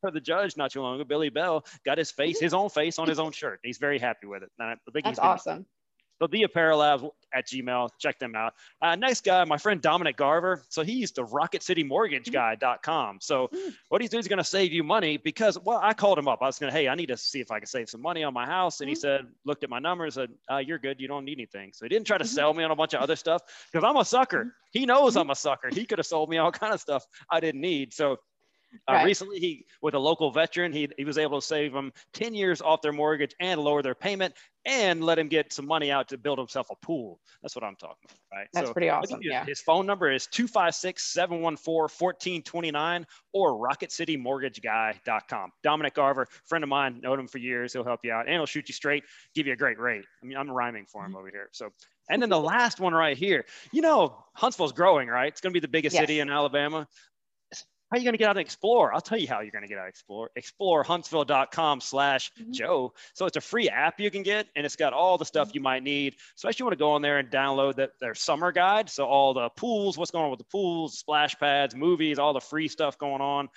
for 0.00 0.10
the 0.12 0.20
judge 0.20 0.56
not 0.56 0.72
too 0.72 0.80
long 0.80 0.96
ago. 0.96 1.04
Billy 1.04 1.28
Bell 1.28 1.64
got 1.84 1.98
his 1.98 2.10
face, 2.10 2.40
his 2.40 2.54
own 2.54 2.68
face 2.68 2.98
on 2.98 3.08
his 3.08 3.18
own 3.18 3.32
shirt. 3.32 3.60
He's 3.62 3.78
very 3.78 3.98
happy 3.98 4.26
with 4.26 4.42
it. 4.42 4.50
I 4.60 4.74
think 4.92 5.04
That's 5.04 5.08
he's 5.10 5.18
awesome. 5.18 5.66
So 6.20 6.26
the 6.26 6.44
Apparel 6.44 6.80
Apparelab 6.80 7.10
at 7.34 7.46
Gmail, 7.46 7.90
check 7.98 8.18
them 8.18 8.34
out. 8.34 8.54
Uh, 8.80 8.96
next 8.96 9.24
guy, 9.24 9.44
my 9.44 9.58
friend 9.58 9.82
Dominic 9.82 10.16
Garver. 10.16 10.62
So 10.70 10.82
he's 10.82 11.12
the 11.12 11.24
Rocket 11.24 11.62
City 11.62 11.82
Mortgage 11.82 12.32
Guy.com. 12.32 13.18
So 13.20 13.48
mm. 13.48 13.74
what 13.90 14.00
he's 14.00 14.08
doing 14.10 14.20
is 14.20 14.28
going 14.28 14.38
to 14.38 14.44
save 14.44 14.72
you 14.72 14.82
money 14.82 15.18
because, 15.18 15.58
well, 15.58 15.78
I 15.82 15.92
called 15.92 16.18
him 16.18 16.26
up. 16.26 16.38
I 16.40 16.46
was 16.46 16.58
going 16.58 16.72
to, 16.72 16.78
hey, 16.78 16.88
I 16.88 16.94
need 16.94 17.08
to 17.08 17.16
see 17.18 17.40
if 17.40 17.50
I 17.50 17.58
can 17.58 17.66
save 17.66 17.90
some 17.90 18.00
money 18.00 18.24
on 18.24 18.32
my 18.32 18.46
house. 18.46 18.80
And 18.80 18.88
he 18.88 18.94
mm. 18.94 18.98
said, 18.98 19.26
looked 19.44 19.62
at 19.62 19.68
my 19.68 19.78
numbers, 19.78 20.14
said, 20.14 20.30
uh, 20.50 20.58
you're 20.58 20.78
good. 20.78 21.00
You 21.00 21.08
don't 21.08 21.24
need 21.24 21.38
anything. 21.38 21.72
So 21.74 21.84
he 21.84 21.90
didn't 21.90 22.06
try 22.06 22.16
to 22.16 22.24
mm-hmm. 22.24 22.34
sell 22.34 22.54
me 22.54 22.64
on 22.64 22.70
a 22.70 22.76
bunch 22.76 22.94
of 22.94 23.02
other 23.02 23.16
stuff 23.16 23.42
because 23.70 23.84
I'm 23.84 23.96
a 23.96 24.04
sucker. 24.04 24.38
Mm-hmm. 24.38 24.48
He 24.72 24.86
knows 24.86 25.12
mm-hmm. 25.12 25.20
I'm 25.20 25.30
a 25.30 25.36
sucker. 25.36 25.68
He 25.70 25.84
could 25.84 25.98
have 25.98 26.06
sold 26.06 26.30
me 26.30 26.38
all 26.38 26.52
kind 26.52 26.72
of 26.72 26.80
stuff 26.80 27.04
I 27.30 27.40
didn't 27.40 27.60
need. 27.60 27.92
So 27.92 28.16
uh, 28.88 28.92
right. 28.92 29.04
Recently, 29.04 29.38
he 29.38 29.66
with 29.80 29.94
a 29.94 29.98
local 29.98 30.30
veteran, 30.30 30.72
he, 30.72 30.88
he 30.96 31.04
was 31.04 31.18
able 31.18 31.40
to 31.40 31.46
save 31.46 31.72
them 31.72 31.92
10 32.12 32.34
years 32.34 32.60
off 32.60 32.82
their 32.82 32.92
mortgage 32.92 33.34
and 33.40 33.60
lower 33.60 33.82
their 33.82 33.94
payment 33.94 34.34
and 34.66 35.04
let 35.04 35.18
him 35.18 35.28
get 35.28 35.52
some 35.52 35.66
money 35.66 35.92
out 35.92 36.08
to 36.08 36.18
build 36.18 36.38
himself 36.38 36.68
a 36.70 36.76
pool. 36.84 37.20
That's 37.40 37.54
what 37.54 37.64
I'm 37.64 37.76
talking 37.76 37.96
about, 38.04 38.38
right? 38.38 38.48
That's 38.52 38.66
so 38.66 38.72
pretty 38.72 38.90
awesome. 38.90 39.20
Yeah. 39.22 39.44
His 39.44 39.60
phone 39.60 39.86
number 39.86 40.10
is 40.10 40.26
256 40.26 41.04
714 41.04 41.82
1429 41.82 43.06
or 43.32 43.52
rocketcitymortgageguy.com. 43.52 45.52
Dominic 45.62 45.94
Garver, 45.94 46.26
friend 46.44 46.64
of 46.64 46.68
mine, 46.68 47.00
known 47.00 47.20
him 47.20 47.28
for 47.28 47.38
years. 47.38 47.72
He'll 47.72 47.84
help 47.84 48.00
you 48.02 48.12
out 48.12 48.26
and 48.26 48.34
he'll 48.34 48.46
shoot 48.46 48.68
you 48.68 48.74
straight, 48.74 49.04
give 49.34 49.46
you 49.46 49.52
a 49.52 49.56
great 49.56 49.78
rate. 49.78 50.04
I 50.22 50.26
mean, 50.26 50.36
I'm 50.36 50.50
rhyming 50.50 50.86
for 50.86 51.04
him 51.04 51.10
mm-hmm. 51.10 51.18
over 51.18 51.30
here. 51.30 51.48
So, 51.52 51.70
and 52.10 52.20
then 52.20 52.28
the 52.28 52.40
last 52.40 52.80
one 52.80 52.92
right 52.92 53.16
here, 53.16 53.44
you 53.72 53.82
know, 53.82 54.24
Huntsville's 54.34 54.72
growing, 54.72 55.08
right? 55.08 55.28
It's 55.28 55.40
going 55.40 55.52
to 55.52 55.54
be 55.54 55.60
the 55.60 55.68
biggest 55.68 55.94
yes. 55.94 56.02
city 56.02 56.20
in 56.20 56.30
Alabama. 56.30 56.88
How 57.90 57.96
are 57.96 58.00
you 58.00 58.04
going 58.04 58.14
to 58.14 58.18
get 58.18 58.28
out 58.28 58.36
and 58.36 58.40
explore? 58.40 58.92
I'll 58.92 59.00
tell 59.00 59.18
you 59.18 59.28
how 59.28 59.40
you're 59.40 59.52
going 59.52 59.62
to 59.62 59.68
get 59.68 59.78
out 59.78 59.84
and 59.84 59.90
explore. 59.90 60.30
Explorehuntsville.com 60.36 61.80
slash 61.80 62.32
mm-hmm. 62.32 62.50
Joe. 62.50 62.92
So 63.14 63.26
it's 63.26 63.36
a 63.36 63.40
free 63.40 63.68
app 63.68 64.00
you 64.00 64.10
can 64.10 64.24
get, 64.24 64.48
and 64.56 64.66
it's 64.66 64.74
got 64.74 64.92
all 64.92 65.18
the 65.18 65.24
stuff 65.24 65.48
mm-hmm. 65.48 65.56
you 65.58 65.60
might 65.60 65.82
need. 65.84 66.16
Especially 66.36 66.64
you 66.64 66.66
want 66.66 66.72
to 66.72 66.82
go 66.82 66.92
on 66.92 67.02
there 67.02 67.18
and 67.18 67.30
download 67.30 67.76
that 67.76 67.90
their 68.00 68.16
summer 68.16 68.50
guide. 68.50 68.90
So 68.90 69.06
all 69.06 69.34
the 69.34 69.50
pools, 69.50 69.96
what's 69.96 70.10
going 70.10 70.24
on 70.24 70.30
with 70.30 70.40
the 70.40 70.46
pools, 70.46 70.98
splash 70.98 71.36
pads, 71.38 71.76
movies, 71.76 72.18
all 72.18 72.32
the 72.32 72.40
free 72.40 72.66
stuff 72.66 72.98
going 72.98 73.20
on. 73.20 73.48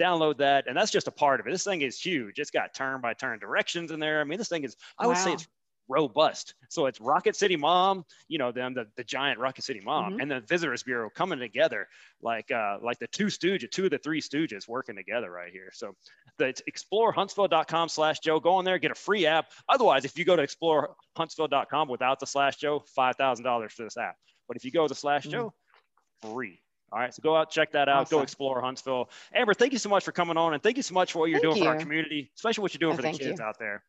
Download 0.00 0.36
that, 0.38 0.66
and 0.66 0.76
that's 0.76 0.90
just 0.90 1.08
a 1.08 1.12
part 1.12 1.40
of 1.40 1.46
it. 1.46 1.50
This 1.50 1.64
thing 1.64 1.80
is 1.80 1.98
huge. 1.98 2.38
It's 2.38 2.50
got 2.50 2.74
turn 2.74 3.00
by 3.00 3.14
turn 3.14 3.38
directions 3.38 3.92
in 3.92 4.00
there. 4.00 4.20
I 4.20 4.24
mean, 4.24 4.36
this 4.36 4.48
thing 4.48 4.64
is, 4.64 4.76
I 4.98 5.06
would 5.06 5.16
say 5.16 5.32
it's 5.32 5.48
robust. 5.88 6.54
So 6.68 6.86
it's 6.86 7.00
Rocket 7.00 7.36
City 7.36 7.56
Mom, 7.56 8.04
you 8.28 8.38
know, 8.38 8.52
them 8.52 8.74
the, 8.74 8.86
the 8.96 9.04
giant 9.04 9.38
Rocket 9.38 9.64
City 9.64 9.80
Mom, 9.84 10.12
mm-hmm. 10.12 10.20
and 10.20 10.30
the 10.30 10.40
Visitors 10.40 10.82
Bureau 10.82 11.10
coming 11.10 11.38
together 11.38 11.88
like 12.22 12.50
uh, 12.50 12.78
like 12.82 12.98
the 12.98 13.06
two 13.08 13.26
Stooges, 13.26 13.70
two 13.70 13.84
of 13.84 13.90
the 13.90 13.98
three 13.98 14.20
Stooges 14.20 14.68
working 14.68 14.96
together 14.96 15.30
right 15.30 15.52
here. 15.52 15.70
So 15.72 15.94
the 16.38 16.54
explorehuntsville.com 16.70 17.88
slash 17.88 18.20
Joe. 18.20 18.40
Go 18.40 18.54
on 18.54 18.64
there, 18.64 18.78
get 18.78 18.90
a 18.90 18.96
free 18.96 19.26
app. 19.26 19.46
Otherwise, 19.68 20.04
if 20.04 20.18
you 20.18 20.24
go 20.24 20.36
to 20.36 20.46
explorehuntsville.com 20.46 21.88
without 21.88 22.20
the 22.20 22.26
slash 22.26 22.56
Joe, 22.56 22.84
five 22.94 23.16
thousand 23.16 23.44
dollars 23.44 23.72
for 23.72 23.84
this 23.84 23.96
app. 23.96 24.16
But 24.48 24.56
if 24.56 24.64
you 24.64 24.70
go 24.70 24.86
to 24.86 24.94
slash 24.94 25.22
mm-hmm. 25.22 25.32
Joe, 25.32 25.54
free. 26.22 26.60
All 26.92 27.00
right, 27.00 27.12
so 27.12 27.20
go 27.20 27.34
out, 27.36 27.50
check 27.50 27.72
that 27.72 27.88
out. 27.88 28.02
Awesome. 28.02 28.18
Go 28.18 28.22
explore 28.22 28.60
Huntsville. 28.60 29.10
Amber, 29.34 29.54
thank 29.54 29.72
you 29.72 29.78
so 29.78 29.88
much 29.88 30.04
for 30.04 30.12
coming 30.12 30.36
on, 30.36 30.54
and 30.54 30.62
thank 30.62 30.76
you 30.76 30.84
so 30.84 30.94
much 30.94 31.12
for 31.12 31.18
what 31.18 31.30
you're 31.30 31.40
thank 31.40 31.54
doing 31.54 31.56
you. 31.58 31.64
for 31.64 31.70
our 31.70 31.78
community, 31.78 32.30
especially 32.36 32.62
what 32.62 32.72
you're 32.72 32.78
doing 32.78 32.92
oh, 32.92 32.96
for 32.96 33.02
the 33.02 33.18
kids 33.18 33.40
you. 33.40 33.44
out 33.44 33.58
there. 33.58 33.82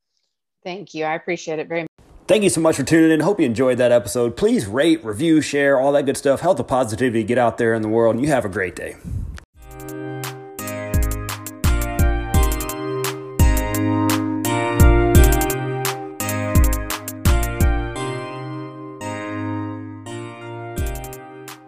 Thank 0.63 0.93
you. 0.93 1.05
I 1.05 1.15
appreciate 1.15 1.59
it 1.59 1.67
very 1.67 1.81
much. 1.81 1.87
Thank 2.27 2.43
you 2.43 2.49
so 2.49 2.59
much 2.59 2.75
for 2.75 2.83
tuning 2.83 3.11
in. 3.11 3.21
Hope 3.21 3.39
you 3.39 3.45
enjoyed 3.45 3.77
that 3.77 3.93
episode. 3.93 4.35
Please 4.35 4.67
rate, 4.67 5.03
review, 5.03 5.39
share, 5.39 5.79
all 5.79 5.93
that 5.93 6.05
good 6.05 6.17
stuff. 6.17 6.41
Help 6.41 6.57
the 6.57 6.63
positivity 6.63 7.23
get 7.23 7.37
out 7.37 7.57
there 7.57 7.73
in 7.73 7.81
the 7.81 7.87
world, 7.87 8.15
and 8.15 8.25
you 8.25 8.29
have 8.29 8.43
a 8.43 8.49
great 8.49 8.75
day. 8.75 8.97